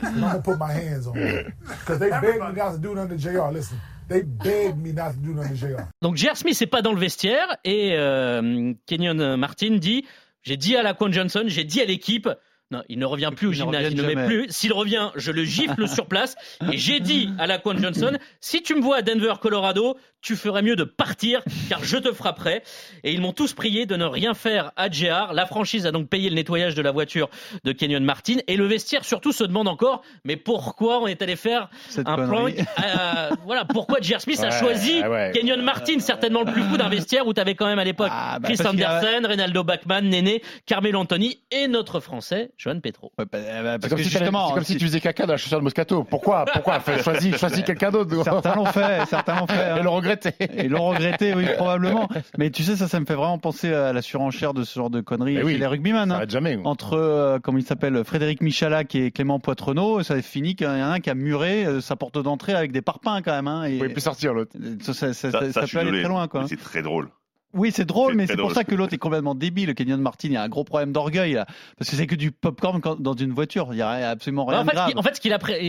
[0.00, 3.18] I'm gonna put my hands on him because they begged me not to do nothing
[3.18, 3.52] to Jr.
[3.52, 3.78] Listen,
[4.08, 5.82] they begged me not to do nothing to Jr.
[6.00, 6.34] Donc J.R.
[6.34, 10.06] Smith n'est pas dans le vestiaire et euh, Kenyon Martin dit
[10.42, 12.26] j'ai dit à Laquan Johnson, j'ai dit à l'équipe
[12.70, 14.46] non, il ne revient plus au gymnase, il ne met plus.
[14.50, 16.36] S'il revient, je le gifle sur place.
[16.70, 20.62] Et j'ai dit à Laquan Johnson, si tu me vois à Denver, Colorado, tu ferais
[20.62, 22.62] mieux de partir, car je te frapperai.
[23.04, 25.32] Et ils m'ont tous prié de ne rien faire à JR.
[25.32, 27.28] La franchise a donc payé le nettoyage de la voiture
[27.64, 28.36] de Kenyon Martin.
[28.48, 32.16] Et le vestiaire surtout se demande encore, mais pourquoi on est allé faire Cette un
[32.16, 32.54] connerie.
[32.54, 34.20] prank euh, Voilà, pourquoi J.R.
[34.20, 35.30] Smith a choisi ouais.
[35.32, 38.08] Kenyon Martin, certainement le plus fou d'un vestiaire où tu avais quand même à l'époque
[38.10, 42.80] Ah, bah, Chris qu'il a- Anderson, Reynaldo Bachmann, Néné, Carmelo Anthony et notre français, Johan
[42.80, 43.12] Petro.
[43.18, 44.84] Ouais, bah, bah, C'est parce comme, que si, t'allais- justement, c'est comme si c'est- tu
[44.86, 46.04] faisais caca dans la chaussure de Moscato.
[46.04, 48.24] Pourquoi Pourquoi Choisis, choisis quelqu'un d'autre.
[48.24, 49.54] certains l'ont fait, certains l'ont fait.
[49.70, 49.76] hein.
[49.78, 50.32] Et le regretter.
[50.56, 52.08] Et l'ont regretté, oui, probablement.
[52.38, 54.90] Mais tu sais, ça, ça me fait vraiment penser à la surenchère de ce genre
[54.90, 56.10] de conneries oui, chez les rugbyman.
[56.10, 56.24] Hein.
[56.28, 56.58] jamais.
[56.64, 60.72] Entre, euh, comment il s'appelle, Frédéric Michalak et Clément Poitrenaud, ça finit qu'il y en
[60.74, 63.48] a un qui a muré euh, sa porte d'entrée avec des parpaings quand même.
[63.48, 64.52] Hein, et Vous pouvez plus sortir l'autre.
[64.82, 66.44] ça, ça- ça- Ça, ça ça, je peut aller très loin, quoi.
[66.48, 67.08] C'est très drôle.
[67.54, 69.74] Oui, c'est drôle, mais c'est pour ça que l'autre est complètement débile.
[69.74, 71.46] Kenyon Martin, il a un gros problème d'orgueil, là,
[71.78, 73.68] parce que c'est que du popcorn dans une voiture.
[73.72, 74.90] Il n'y a absolument rien en, de fait, ce grave.
[74.92, 75.14] qui, en fait,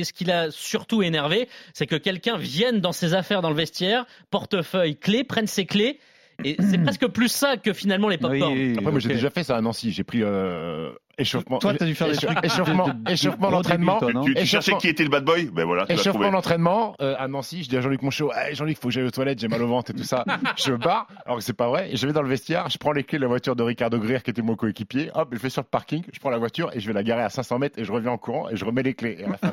[0.03, 3.55] ce qu'il a, ce surtout énervé, c'est que quelqu'un vienne dans ses affaires dans le
[3.55, 5.99] vestiaire, portefeuille, clé, prenne ses clés.
[6.43, 8.53] Et c'est presque plus ça que finalement les Oui, popcorn.
[8.53, 9.91] oui, Après, moi, j'ai déjà fait ça à Nancy.
[9.91, 11.59] J'ai pris euh, échauffement.
[11.59, 13.99] Toi, t'as dû faire des trucs échauffement, de- de- de échauffement l'entraînement.
[14.23, 15.49] Tu, tu cherchais qui était le bad boy?
[15.53, 18.55] Ben voilà, tu l'as Échauffement l'entraînement euh, à Nancy, je dis à Jean-Luc Monchot, hey,
[18.55, 20.23] Jean-Luc, faut que j'aille aux toilettes, j'ai mal au ventre et tout ça.
[20.57, 21.91] je me barre, alors que c'est pas vrai.
[21.91, 23.97] Et je vais dans le vestiaire, je prends les clés de la voiture de Ricardo
[23.99, 25.11] Greer, qui était mon coéquipier.
[25.13, 27.23] Hop, je vais sur le parking, je prends la voiture et je vais la garer
[27.23, 29.17] à 500 mètres et je reviens en courant et je remets les clés.
[29.19, 29.51] Et à la fin,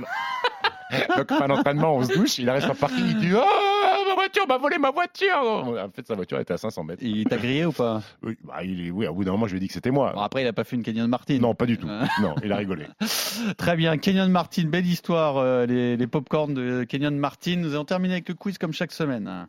[1.17, 4.47] Donc, fin d'entraînement, on se douche, il reste en parking, il dit Oh, ma voiture
[4.47, 7.03] m'a volé ma voiture En fait, sa voiture était à 500 mètres.
[7.03, 8.03] Il t'a grillé ou pas?
[8.23, 9.91] Oui, bah, il est, oui, au bout d'un moment, je lui ai dit que c'était
[9.91, 10.13] moi.
[10.15, 11.39] Bon, Après, il a pas fait une Kenyon Martin.
[11.39, 11.89] Non, pas du tout.
[11.89, 12.05] Euh.
[12.21, 12.87] Non, il a rigolé.
[13.59, 17.57] Très bien, Kenyon Martin, belle histoire, euh, les, les popcorns de Kenyon Martin.
[17.57, 19.49] Nous allons terminer avec le quiz comme chaque semaine.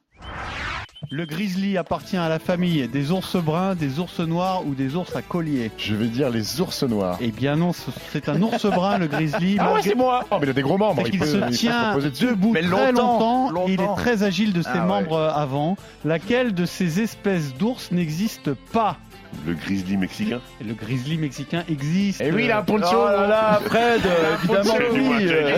[1.12, 5.16] Le grizzly appartient à la famille des ours bruns, des ours noirs ou des ours
[5.16, 5.72] à collier.
[5.78, 7.18] Je vais dire les ours noirs.
[7.22, 9.58] Eh bien non, ce- c'est un ours brun, le grizzly.
[9.60, 11.04] Ah ouais, c'est moi Oh, mais il a des gros membres.
[11.06, 11.95] Il peut- se il peut tient
[12.30, 15.30] debout Mais très longtemps, longtemps, et il est très agile de ses Ah membres euh,
[15.32, 15.78] avant.
[16.04, 18.98] Laquelle de ces espèces d'ours n'existe pas?
[19.45, 20.39] Le grizzly mexicain.
[20.65, 22.22] Le grizzly mexicain existe.
[22.22, 22.88] Et oui, il a un poncho.
[22.93, 25.28] Oh là là, Fred, euh, évidemment oui.
[25.30, 25.57] euh.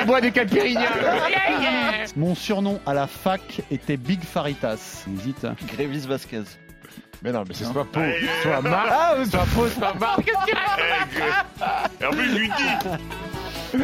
[0.00, 0.90] Il boit des caipirinhas.
[2.16, 5.04] Mon surnom à la fac était Big Faritas.
[5.12, 5.44] Hésite.
[5.44, 5.54] hein.
[5.66, 6.42] Grévis Vasquez.
[7.22, 10.20] Mais non, mais c'est soit Pau, Allez, soit Marc, Ah, soit Pau, soit Marc.
[10.20, 13.82] Eh, que- Et en plus, je lui dis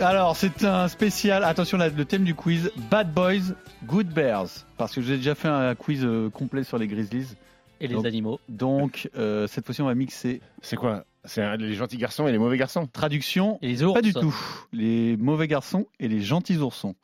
[0.00, 1.44] Alors, c'est un spécial.
[1.44, 3.54] Attention, là, le thème du quiz Bad Boys,
[3.84, 4.48] Good Bears.
[4.76, 7.28] Parce que j'ai déjà fait un quiz euh, complet sur les Grizzlies.
[7.80, 8.40] Et les Donc- animaux.
[8.48, 11.04] Donc, euh, cette fois-ci, on va mixer C'est quoi?
[11.24, 12.86] C'est les gentils garçons et les mauvais garçons.
[12.86, 13.58] traduction.
[13.62, 13.94] Et les ours.
[13.94, 14.34] Pas du tout.
[14.72, 16.94] Les mauvais garçons et les gentils oursons.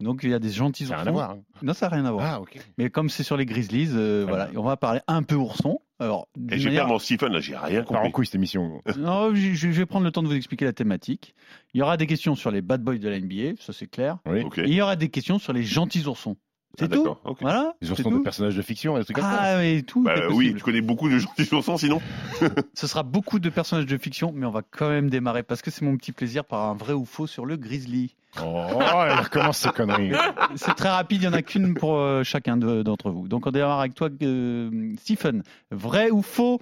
[0.00, 1.04] Donc, il y a des gentils Ça n'a oursons.
[1.04, 1.30] rien à voir.
[1.32, 1.42] hein.
[1.62, 2.24] Non, ça n'a rien à voir.
[2.26, 2.58] Ah, ok.
[2.78, 4.58] Mais comme c'est sur les Grizzlies, euh, voilà, bien.
[4.60, 5.80] on va parler un peu ourson.
[5.98, 8.12] Alors, Et j'ai manière- perdu mon Stephen, là, j'ai rien Part en compris.
[8.12, 8.80] couille cette émission.
[8.98, 11.34] Non, je, vais prendre le temps de vous expliquer la thématique.
[11.74, 14.16] Il y aura des questions sur les bad boys de la NBA, ça c'est clair.
[14.24, 14.40] Oui.
[14.56, 16.36] Et il y aura des questions sur les gentils oursons.
[16.78, 17.02] C'est Ah, tout.
[17.02, 17.38] d'accord, ok.
[17.40, 17.74] Voilà.
[17.80, 19.38] Les oursons de personnages de fiction des trucs comme ça.
[19.54, 20.02] Ah, mais tout.
[20.04, 22.00] Bah, oui, tu connais beaucoup de gentils oursons sinon
[22.74, 25.70] Ce sera beaucoup de personnages de fiction, mais on va quand même démarrer parce que
[25.70, 28.14] c'est mon petit plaisir par un vrai ou faux sur le grizzly.
[28.40, 30.12] Oh, il recommence ces conneries.
[30.56, 33.26] C'est très rapide, il n'y en a qu'une pour euh, chacun de- d'entre vous.
[33.26, 35.42] Donc on démarre avec toi, euh, Stephen.
[35.72, 36.60] Vrai ou faux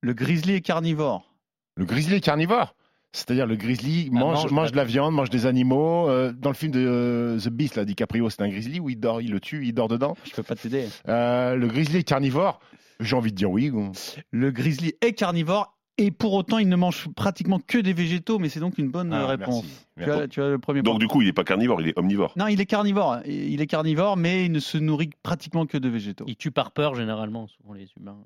[0.00, 1.34] Le grizzly est carnivore?
[1.76, 2.74] Le grizzly est carnivore?
[3.12, 6.08] C'est-à-dire le grizzly Ah, mange, mange mange de la viande, mange des animaux.
[6.08, 8.98] Euh, dans le film de euh, The Beast, là, DiCaprio, c'est un grizzly où il
[8.98, 10.16] dort, il le tue, il dort dedans?
[10.24, 10.88] Je peux pas t'aider.
[11.08, 12.60] Euh, le grizzly est carnivore.
[13.00, 13.68] J'ai envie de dire oui.
[13.70, 13.92] ou-
[14.30, 18.48] Le grizzly est carnivore et pour autant il ne mange pratiquement que des végétaux, mais
[18.48, 19.62] c'est donc une bonne Ah, réponse.
[19.98, 20.14] merci.
[20.16, 20.92] Tu as, tu as le premier point.
[20.92, 22.32] Donc, du coup, il n'est pas carnivore, il est omnivore.
[22.36, 23.18] Non, il est carnivore.
[23.26, 26.24] Il est carnivore, mais il ne se nourrit pratiquement que de végétaux.
[26.28, 28.16] Ils tuent par peur généralement, souvent les humains.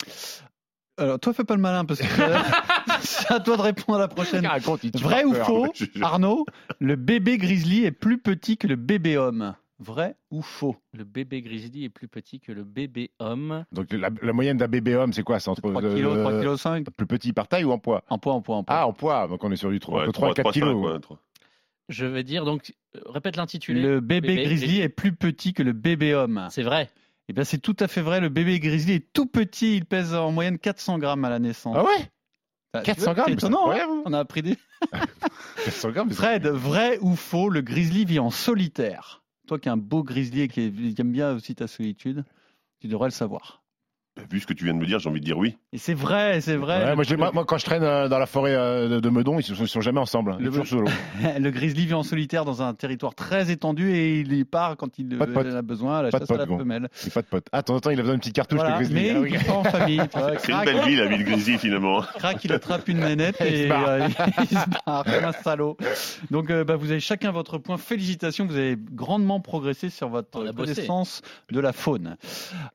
[0.98, 2.06] Alors, toi, fais pas le malin parce que
[3.00, 4.46] c'est à toi de répondre à la prochaine.
[4.46, 5.46] Raconte, Vrai ou peur.
[5.46, 6.46] faux, Je- Arnaud
[6.80, 9.54] Le bébé grizzly est plus petit que le bébé homme?
[9.78, 10.74] Vrai ou faux?
[10.94, 13.66] Le bébé grizzly est plus petit que le bébé homme.
[13.72, 15.38] Donc la, la moyenne d'un bébé homme, c'est quoi?
[15.38, 18.02] C'est entre 3 euh, kg, 3 kg 5 plus petit par taille ou en poids?
[18.08, 18.74] En poids, en poids, en poids.
[18.74, 19.28] Ah, en poids.
[19.28, 20.82] Donc on est sur du 3, Ouais, entre 3 et 4 3, kilos.
[20.86, 21.18] 5, ouais, trois.
[21.90, 23.82] Je vais dire donc, euh, répète l'intitulé.
[23.82, 26.46] le bébé, grizzly est plus petit que le bébé homme.
[26.50, 26.88] C'est vrai.
[27.28, 28.20] Eh bien, c'est tout à fait vrai.
[28.20, 29.76] Le bébé grizzly est tout petit.
[29.76, 31.74] Il pèse en moyenne 400 grammes à la naissance.
[31.78, 32.10] Ah ouais
[32.72, 33.58] Ah, tu 400 vois, grammes, C'est étonnant.
[33.70, 34.02] hein incroyable.
[34.04, 34.56] On a appris des.
[35.64, 36.10] 400 grammes.
[36.12, 39.22] Fred, vrai ou faux Le grizzly vit en solitaire.
[39.48, 42.24] Toi qui es un beau grizzly et qui aime bien aussi ta solitude,
[42.80, 43.62] tu devrais le savoir.
[44.30, 45.56] Vu ce que tu viens de me dire, j'ai envie de dire oui.
[45.72, 46.82] Et c'est vrai, c'est vrai.
[46.84, 49.08] Ouais, moi, j'ai- moi, moi, quand je traîne euh, dans la forêt euh, de, de
[49.10, 50.32] Meudon, ils sont, ils sont jamais ensemble.
[50.32, 50.36] hein.
[50.40, 50.90] Ils Le- sont toujours solo.
[51.38, 54.98] le grizzly vit en solitaire dans un territoire très étendu et il y part quand
[54.98, 55.46] il Pas de potes.
[55.46, 56.58] en a besoin à la Pas de chasse à potes, la bon.
[56.58, 56.88] femelle.
[57.04, 57.46] Il pas de potes.
[57.52, 58.94] Ah, de temps en temps, il a besoin d'une petite cartouche, Voilà, le grizzly.
[59.02, 59.34] mais Ah oui.
[59.44, 60.00] il en famille.
[60.38, 62.00] C'est une belle vie, la vie de grizzly, finalement.
[62.18, 63.88] Crac, il attrape une manette Il se et barre.
[63.88, 64.08] euh,
[64.50, 65.76] il se barre comme un salaud.
[66.30, 67.76] Donc, euh, bah, vous avez chacun votre point.
[67.76, 71.20] Félicitations, vous avez grandement progressé sur votre connaissance
[71.52, 72.16] de la faune.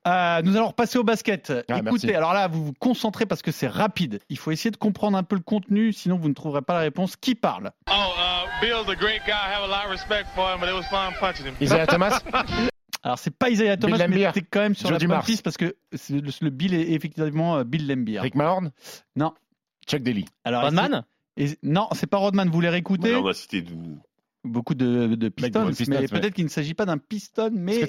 [0.06, 1.31] Euh, nous allons repasser au basket.
[1.48, 2.14] Ah, Écoutez, merci.
[2.14, 4.20] alors là, vous vous concentrez parce que c'est rapide.
[4.28, 6.80] Il faut essayer de comprendre un peu le contenu, sinon vous ne trouverez pas la
[6.80, 7.16] réponse.
[7.16, 7.70] Qui parle?
[7.90, 9.32] Oh, uh, Bill's a great guy.
[9.32, 11.54] I have a lot of respect for him, but it was fun punching him.
[11.60, 12.20] Isaiah Thomas?
[13.04, 15.26] Alors, c'est pas Isaiah Thomas, Bill mais t'es quand même sur Jody la bonne Mars.
[15.26, 15.74] piste parce que
[16.08, 18.20] le, le Bill est effectivement euh, Bill Lembier.
[18.20, 18.70] Rick Mahorn
[19.16, 19.32] Non.
[19.88, 20.24] Chuck Daly.
[20.44, 21.02] Alors, Rodman?
[21.36, 22.48] et- non, c'est pas Rodman.
[22.48, 23.62] Vous les réécoutez on a cité.
[23.62, 23.72] de-
[24.44, 26.08] Beaucoup de, de Pistons, mais ouais.
[26.08, 27.80] peut-être qu'il ne s'agit pas d'un Piston, mais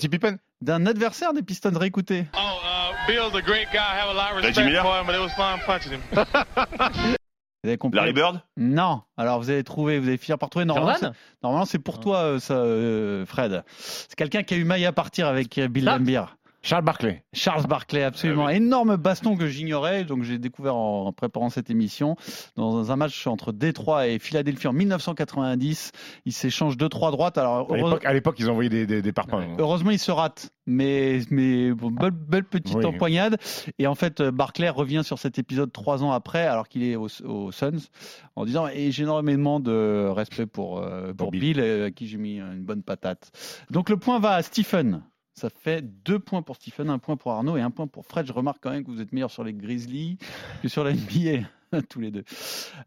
[0.62, 1.72] d'un adversaire des Pistons.
[1.76, 2.28] Réécoutez.
[2.36, 2.73] Oh, uh,
[3.08, 3.80] Bill's a great guy.
[3.80, 4.82] I have a lot of respect Miller?
[4.82, 6.02] for him, but it was fun punching him.
[7.64, 7.98] Vous avez compris?
[7.98, 8.42] Larry Bird?
[8.58, 9.04] Non.
[9.16, 10.66] Alors vous allez trouver, vous allez finir par trouver.
[10.66, 13.64] Normalement, c'est- normalement, c'est pour toi, euh, ça, euh, Fred.
[13.78, 16.24] C'est quelqu'un qui a eu maille à partir avec euh, Bill Lambier.
[16.66, 17.24] Charles Barkley.
[17.34, 18.46] Charles Barkley, absolument.
[18.48, 22.16] Ah Énorme baston que j'ignorais, donc j'ai découvert en préparant cette émission.
[22.56, 25.92] Dans un match entre Détroit et Philadelphie en 1990,
[26.26, 27.38] ils s'échangent 2-3 droites.
[27.38, 29.56] Alors, À l'époque- À l'époque, ils envoyaient des, des, des parpaings.
[29.60, 32.86] Heureusement, il se rate, mais, mais bon, belle, belle petite Oui.
[32.86, 33.38] empoignade.
[33.78, 37.10] Et en fait, Barclay revient sur cet épisode trois ans après, alors qu'il est aux,
[37.26, 37.90] aux Suns,
[38.38, 41.60] en disant Et j'ai énormément de respect pour, euh, pour Pour Bill, Bill.
[41.60, 43.32] euh, à qui j'ai mis une bonne patate.
[43.70, 45.04] Donc le point va à Stephen.
[45.36, 48.26] Ça fait deux points pour Stephen, un point pour Arnaud et un point pour Fred.
[48.28, 50.18] Je remarque quand même que vous êtes meilleur sur les Grizzlies
[50.62, 51.48] que sur la NBA.
[51.90, 52.24] tous les deux.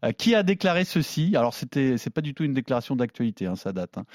[0.05, 1.35] Euh, qui a déclaré ceci?
[1.35, 3.97] Alors c'était, c'est pas du tout une déclaration d'actualité, hein, ça date.
[3.97, 4.05] hein.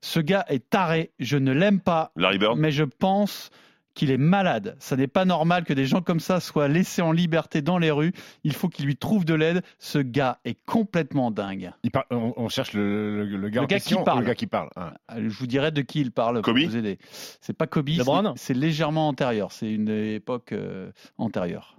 [0.00, 3.50] Ce gars est taré, je ne l'aime pas, Larry Bird mais je pense
[3.94, 4.76] qu'il est malade.
[4.80, 7.90] Ça n'est pas normal que des gens comme ça soient laissés en liberté dans les
[7.90, 8.12] rues.
[8.42, 9.62] Il faut qu'il lui trouve de l'aide.
[9.78, 11.70] Ce gars est complètement dingue.
[11.84, 14.20] Il par- on, on cherche le, le- le gars Le en gars question qui parle.
[14.20, 14.70] Le gars qui parle.
[14.76, 14.94] Ah.
[15.12, 16.98] Euh, Je vous dirai de qui il parle Kobe pour vous aider.
[17.40, 19.52] C'est pas Kobe, LeBron c'est- c'est légèrement antérieur.
[19.52, 21.78] C'est une époque euh, antérieure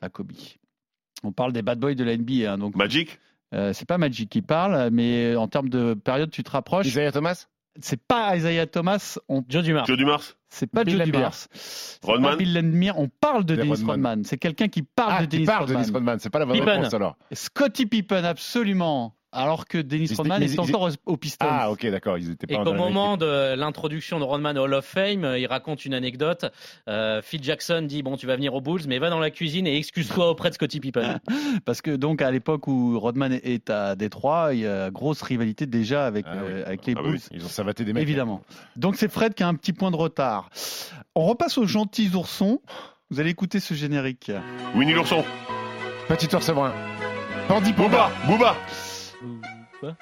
[0.00, 0.32] à Kobe.
[1.24, 2.52] On parle des bad boys de la NBA.
[2.52, 3.18] hein, donc Magic
[3.54, 6.86] euh, c'est pas Magic qui parle, mais en termes de période, tu te rapproches.
[6.86, 7.46] Isaiah Thomas?
[7.80, 9.18] C'est pas Isaiah Thomas.
[9.28, 9.42] On...
[9.48, 9.86] Joe Dumars.
[9.86, 11.06] Joe Dumars C'est pas Bill Joe.
[11.06, 11.34] Dumars.
[11.52, 12.98] C'est pas Rodman Bill Laimbeer.
[12.98, 13.90] On parle de De Dennis Rodman.
[13.90, 14.24] Rodman.
[14.24, 15.82] C'est quelqu'un qui parle Ah, de Dennis parle de Rodman.
[15.82, 16.18] Dennis Rodman.
[16.18, 16.76] C'est pas la bonne Pippen.
[16.76, 17.16] réponse alors.
[17.32, 19.14] Scottie Pippen, absolument.
[19.30, 21.46] Alors que Dennis Rodman est encore au, au Pistons.
[21.48, 22.16] Ah, ok, d'accord.
[22.16, 23.20] Ils étaient pas Et qu'au moment équipe.
[23.26, 26.46] de l'introduction de Rodman au Hall of Fame, euh, il raconte une anecdote.
[26.88, 29.66] Euh, Phil Jackson dit Bon, tu vas venir aux Bulls, mais va dans la cuisine
[29.66, 31.20] et excuse-toi auprès de Scottie Pippen.
[31.66, 35.66] Parce que donc à l'époque où Rodman est à Détroit, il y a grosse rivalité
[35.66, 36.50] déjà avec, Ah oui.
[36.52, 37.10] euh, avec les Ah oui.
[37.10, 37.20] Bulls.
[37.32, 38.02] Ils ont savaté des mecs.
[38.02, 38.40] Évidemment.
[38.76, 40.48] Donc c'est Fred qui a un petit point de retard.
[41.14, 42.60] On repasse aux gentils oursons.
[43.10, 44.30] Vous allez écouter ce générique.
[44.74, 45.24] Winnie l'ourson
[46.08, 46.72] Petit ours brun.
[47.48, 48.26] Bandit Booba Panda.
[48.26, 48.56] Booba
[49.80, 49.94] Quoi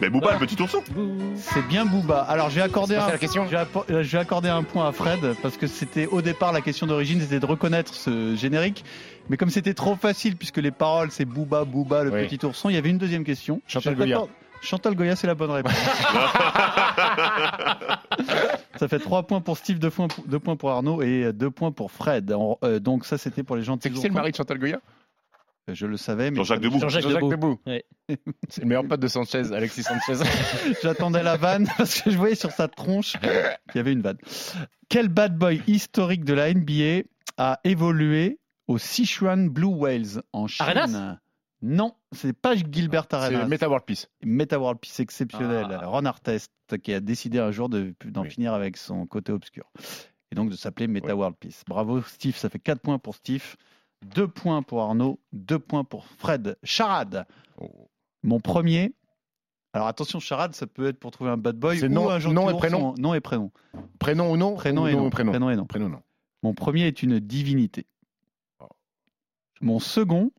[0.00, 0.82] Mais Booba, le petit ourson
[1.36, 2.20] C'est bien Booba.
[2.22, 3.56] Alors j'ai accordé, un, la question j'ai
[3.90, 7.20] euh, j'ai accordé un point à Fred parce que c'était au départ la question d'origine,
[7.20, 8.84] c'était de reconnaître ce générique.
[9.28, 12.26] Mais comme c'était trop facile puisque les paroles c'est Booba, Booba, le Oui.
[12.26, 13.60] petit ourson, il y avait une deuxième question.
[13.66, 14.22] Chantal Goya.
[14.60, 15.72] Chantal Goya, c'est la bonne réponse.
[18.76, 21.50] ça fait 3 points pour Steve, 2 points pour, deux points pour Arnaud et 2
[21.50, 22.32] points pour Fred.
[22.36, 24.58] On- euh, donc ça c'était pour les gentils C'est qui c'est le mari de Chantal
[24.58, 24.78] Goya?
[25.74, 27.30] Je le savais, mais Jean-Jacques Debout Jean-Jacques Jean-Jacques Debout.
[27.30, 27.60] Debout.
[27.66, 27.84] Ouais.
[28.48, 30.22] C'est le meilleur pote de Sanchez, Alexis Sanchez.
[30.82, 34.18] J'attendais la vanne parce que je voyais sur sa tronche qu'il y avait une vanne.
[34.88, 37.02] Quel bad boy historique de la NBA
[37.36, 40.66] a évolué au Sichuan Blue Whales en Chine?
[40.66, 41.16] Arenas?
[41.60, 43.46] Non, c'est pas Gilbert C'est Arenas.
[43.46, 44.06] Meta World Peace.
[44.24, 45.66] Meta World Peace exceptionnel.
[45.70, 45.86] Ah.
[45.86, 46.50] Ron Artest
[46.82, 48.30] qui a décidé un jour de- d'en Oui.
[48.30, 49.64] finir avec son côté obscur.
[50.30, 51.12] Et donc de s'appeler Meta Ouais.
[51.14, 51.62] World Peace.
[51.66, 53.56] Bravo Steve, ça fait 4 points pour Steve,
[54.06, 56.56] 2 points pour Arnaud, 2 points pour Fred.
[56.62, 57.26] Charade.
[57.58, 57.88] Oh.
[58.22, 58.94] Mon premier.
[59.72, 62.34] Alors attention, charade, ça peut être pour trouver un bad boy ou nom- un gentil
[62.34, 63.52] nom et prénom Nom et prénom.
[63.98, 65.10] Prénom ou non Prénom Ou et nom.
[65.10, 65.30] Prénom.
[65.32, 65.66] Prénom et nom.
[65.66, 66.02] Prénom, non.
[66.42, 67.86] Mon premier est une divinité.
[68.60, 68.68] Oh.
[69.60, 70.30] Mon second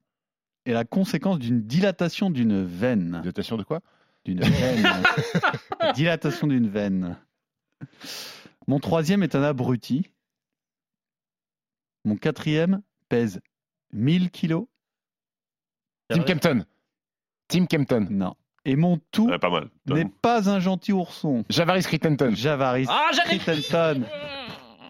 [0.66, 3.20] est la conséquence d'une dilatation d'une veine.
[3.22, 3.82] Dilatation de quoi?
[4.26, 4.88] D'une veine.
[5.96, 7.18] dilatation d'une veine.
[8.68, 10.10] Mon troisième est un abruti.
[12.06, 13.42] Mon quatrième pèse
[13.94, 14.66] 1000 kilos.
[16.10, 16.66] Tim Kempton.
[17.48, 18.08] Tim Kempton.
[18.10, 18.36] Non.
[18.66, 19.70] Et mon tout Ouais, Pas mal.
[19.88, 21.46] n'est pas un gentil ourson.
[21.50, 22.32] Javaris Crittenton.
[22.36, 24.04] Javaris Ah, Crittenton.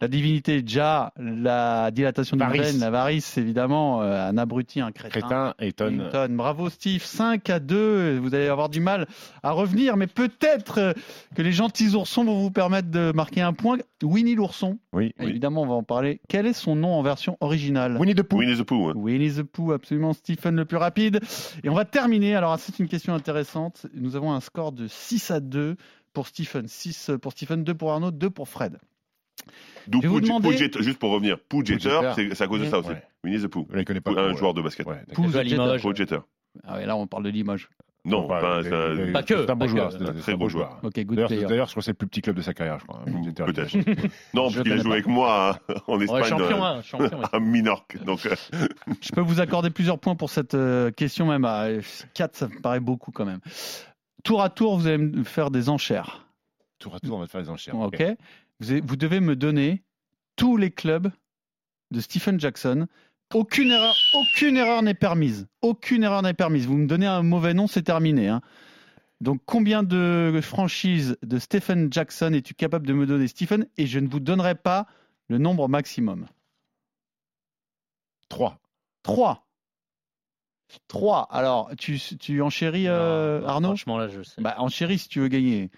[0.02, 5.20] La divinité Ja, la dilatation d'une veine, la varice, évidemment, euh, un abruti, un crétin.
[5.20, 5.88] Crétin et Ton.
[5.88, 6.28] Clinton.
[6.32, 8.18] Bravo Steve, 5 à 2.
[8.20, 9.08] Vous allez avoir du mal
[9.44, 10.94] à revenir, mais peut-être euh,
[11.36, 13.78] que les gentils oursons vont vous permettre de marquer un point.
[14.02, 15.14] Winnie l'ourson, Oui.
[15.20, 16.22] évidemment, on va en parler.
[16.30, 17.98] Quel est son nom en version originale?
[17.98, 18.38] Winnie the Pooh.
[18.38, 18.90] Winnie the Pooh.
[18.90, 18.94] hein.
[18.96, 21.20] Winnie the Pooh, absolument Stephen le plus rapide.
[21.64, 22.36] Et on va terminer.
[22.36, 23.86] Alors, c'est une question intéressante.
[23.94, 25.76] Nous avons un score de 6 à 2
[26.14, 26.68] pour Stephen.
[26.70, 28.78] 6 pour Stephen, 2 pour Arnaud, 2 pour Fred.
[29.88, 30.02] D'où
[30.82, 32.12] juste pour revenir, Pooh Jeter, Jeter.
[32.16, 32.90] c'est c'est à cause de ça aussi.
[33.24, 33.68] Winnie the Pooh.
[33.72, 34.12] Je ne connais pas.
[34.12, 34.86] Un joueur de basket.
[34.86, 35.16] Ouais, d'accord.
[35.26, 35.56] Pooh Joue à the Jeter.
[35.62, 35.82] Limoges.
[35.82, 36.20] Pooh Jeter.
[36.64, 37.70] Ah ouais, là, on parle de Limoges.
[38.06, 39.68] Non, Pas que, C'est un que.
[39.68, 39.92] joueur.
[39.92, 40.80] C'est c'est un très bon bon joueur.
[40.82, 43.02] D'ailleurs, je crois que c'est le plus petit club de sa carrière, je crois.
[43.06, 43.46] hein.
[43.46, 43.76] Peut-être.
[44.34, 46.24] non, parce qu'il a joué avec moi à- en Espagne.
[46.24, 47.22] champion, euh, hein, champion.
[47.34, 48.02] à Minorque.
[48.06, 48.36] Donc, euh,
[49.02, 51.68] Je peux vous accorder plusieurs points pour cette euh, question, même à
[52.14, 53.40] 4, ça me paraît beaucoup quand même.
[54.24, 56.26] Tour à tour, vous allez me faire des enchères.
[56.80, 57.76] Tour à tour, on va te faire les enchères.
[57.78, 58.02] Ok
[58.60, 59.84] vous, devez me donner
[60.36, 61.12] tous les clubs
[61.92, 62.88] de Stephen Jackson.
[63.34, 65.48] Aucune erreur, aucune erreur n'est permise.
[65.62, 66.66] Aucune erreur n'est permise.
[66.66, 68.28] Vous me donnez un mauvais nom, c'est terminé.
[68.28, 68.42] hein.
[69.22, 73.68] Donc, combien de franchises de Stephen Jackson es-tu capable de me donner, Stephen?
[73.78, 74.88] Et je ne vous donnerai pas
[75.28, 76.26] le nombre maximum.
[78.30, 78.58] 3.
[79.04, 79.46] 3.
[80.88, 81.28] 3.
[81.32, 83.68] Alors, tu, tu enchéris, euh, Non, non, Arnaud?
[83.70, 84.42] Franchement, là, je sais.
[84.42, 85.70] bah, Enchéris si tu veux gagner.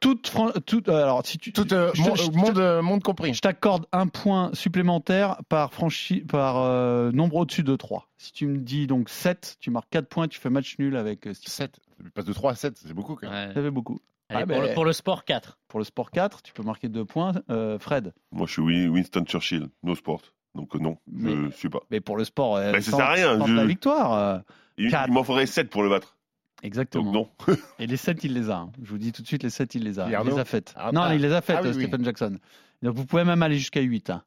[0.00, 3.34] Toute, euh, alors, si tu, Tout euh, je- je- monde, euh, monde compris.
[3.34, 8.08] je t'accorde un point supplémentaire par, franchi, par euh, nombre au-dessus de 3.
[8.18, 11.26] Si tu me dis donc 7, tu marques 4 points, tu fais match nul avec
[11.26, 11.52] euh, Steve.
[11.52, 11.80] 7.
[12.04, 13.48] Il passe de 3 à 7, c'est beaucoup quand même.
[13.48, 13.54] Ouais.
[13.54, 13.98] Ça fait beaucoup.
[14.30, 15.58] Allez, Ah, pour, ben- le, pour le sport 4.
[15.68, 17.32] Pour le sport 4, tu peux marquer 2 points.
[17.50, 20.20] Euh, Fred, moi, je suis Win- Winston Churchill, no sport.
[20.54, 21.80] Donc, euh, non, je Mais- ne suis pas.
[21.90, 24.12] mais pour le sport, euh, Mais ça sert à rien, je- la victoire.
[24.12, 24.38] euh,
[24.76, 26.16] Il, il m'en faudrait 7 pour le battre.
[26.62, 27.12] Exactement.
[27.12, 27.56] Donc, non.
[27.78, 28.56] Et les 7, il les a.
[28.58, 28.72] hein.
[28.82, 30.08] Je vous dis tout de suite, les 7, il les a.
[30.08, 30.74] Il les a faites.
[30.76, 31.14] Ah, non, ah.
[31.14, 31.82] il les a faites, Ah oui, oui.
[31.84, 32.38] Stephen Jackson.
[32.82, 34.10] Donc vous pouvez même aller jusqu'à 8.
[34.10, 34.22] hein.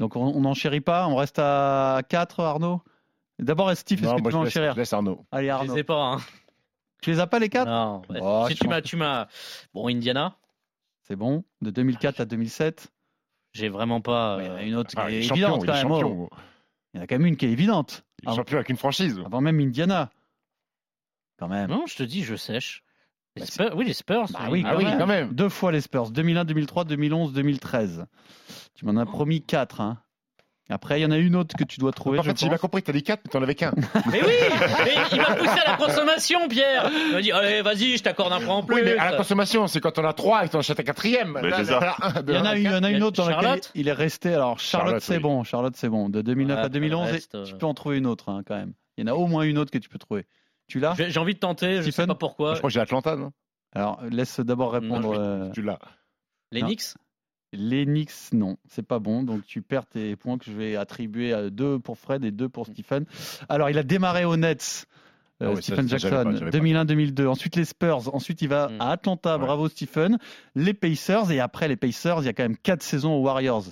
[0.00, 2.82] Donc on n'enchérit pas, on reste à 4, Arnaud
[3.38, 5.24] D'abord, Steve, est-ce que moi, tu veux je laisse, enchérir je laisse Arnaud.
[5.32, 5.74] Allez, Je Arnaud.
[5.74, 6.00] les ai pas.
[6.14, 6.18] Hein.
[7.02, 8.02] Tu les as pas les quatre Non.
[8.20, 9.26] Oh, si je tu m'as, tu m'as.
[9.74, 10.36] Bon, Indiana,
[11.02, 11.44] C'est bon.
[11.60, 12.88] De 2004 à 2007.
[13.52, 14.38] j'ai vraiment pas.
[14.40, 16.28] Il y en a une autre Ah, qui il est évidente quand même.
[16.94, 18.04] Il y en a quand même une qui est évidente.
[18.22, 19.20] Il est Avant, champion avec une franchise.
[19.26, 20.10] avant même Indiana.
[21.38, 21.70] Quand même.
[21.70, 22.82] Non, je te dis, je sèche.
[23.36, 24.26] Les Bah, Spurs, oui, les Spurs.
[24.32, 24.98] Bah oui, Ah quand, oui, même.
[24.98, 25.32] quand même.
[25.34, 26.10] Deux fois les Spurs.
[26.10, 28.06] 2001, 2003, 2011, 2013.
[28.76, 29.80] Tu m'en as promis quatre.
[29.80, 29.98] Hein.
[30.70, 32.18] Après, il y en a une autre que tu dois trouver.
[32.18, 32.60] en fait, j'ai bien pense.
[32.62, 33.72] compris que t'as dit 4, mais t'en avais qu'un.
[34.10, 34.32] Mais oui
[34.84, 38.32] mais Il m'a poussé à la consommation, Pierre Il m'a dit, allez, vas-y, je t'accorde
[38.32, 38.76] un point en plus.
[38.76, 40.84] Oui, mais à la consommation, c'est quand on a 3 et que t'en achètes un
[40.84, 41.38] quatrième.
[41.42, 41.52] Il y
[42.38, 43.60] en a un, une, il y en a Il y une a autre dans laquelle
[43.74, 44.32] il est resté.
[44.32, 45.22] Alors, Charlotte, Charlotte, c'est oui.
[45.22, 45.44] bon.
[45.44, 46.08] Charlotte, c'est bon.
[46.08, 48.30] De 2009 à Après, 2011, le et reste, euh, tu peux en trouver une autre
[48.30, 48.72] hein, quand même.
[48.96, 50.24] Il y en a au moins une autre que tu peux trouver.
[50.66, 52.54] Tu l'as J'ai envie de tenter, je sais Stephen pas pourquoi.
[52.54, 53.32] Je crois que j'ai Atlanta, non?
[53.74, 55.00] Alors, laisse d'abord répondre.
[55.00, 55.78] Non, je- euh, Tu l'as.
[56.52, 56.68] Les Non.
[56.68, 56.94] Knicks?
[57.52, 59.22] Les Knicks, non, c'est pas bon.
[59.22, 62.48] Donc tu perds tes points que je vais attribuer à deux pour Fred et deux
[62.48, 63.04] pour Stephen.
[63.48, 64.86] Alors il a démarré aux Nets.
[65.42, 66.58] euh, Ah oui, Stephen ça, Jackson, pas, j'avais pas.
[66.58, 67.26] 2001-2002.
[67.28, 68.12] Ensuite les Spurs.
[68.14, 68.80] Ensuite il va Mm.
[68.80, 69.36] à Atlanta.
[69.38, 69.44] Ouais.
[69.44, 70.18] Bravo Stephen.
[70.56, 73.64] Les Pacers et après les Pacers, il y a quand même quatre saisons aux Warriors.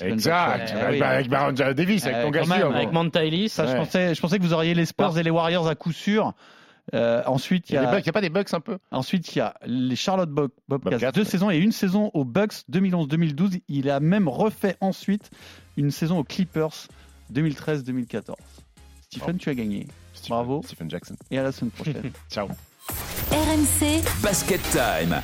[0.00, 0.72] Exact.
[0.74, 0.98] Eh Eh oui.
[1.00, 3.48] bah, avec Baron Davis, avec Eh, ton même, avec Avec Monta Ellis.
[3.48, 5.92] Ça, je pensais, je pensais que vous auriez les Spurs et les Warriors à coup
[5.92, 6.32] sûr.
[6.94, 8.30] Euh, ensuite, Il il y y a, a, des bugs, il y a pas des
[8.30, 8.78] bugs un peu?
[8.90, 11.26] Ensuite, il y a les Charlotte Bob- Bobcats, Bobcats, deux ouais.
[11.28, 13.60] saisons et une saison aux Bucks 2011-2012.
[13.68, 15.30] Il a même refait ensuite
[15.76, 16.88] une saison aux Clippers
[17.32, 18.34] 2013-2014.
[19.02, 19.86] Stephen, tu as gagné.
[20.14, 20.62] Stephen- Bravo.
[20.64, 21.14] Stephen Jackson.
[21.30, 22.10] Et à la semaine prochaine.
[22.30, 22.48] Ciao.
[23.30, 25.20] RMC Basket Time.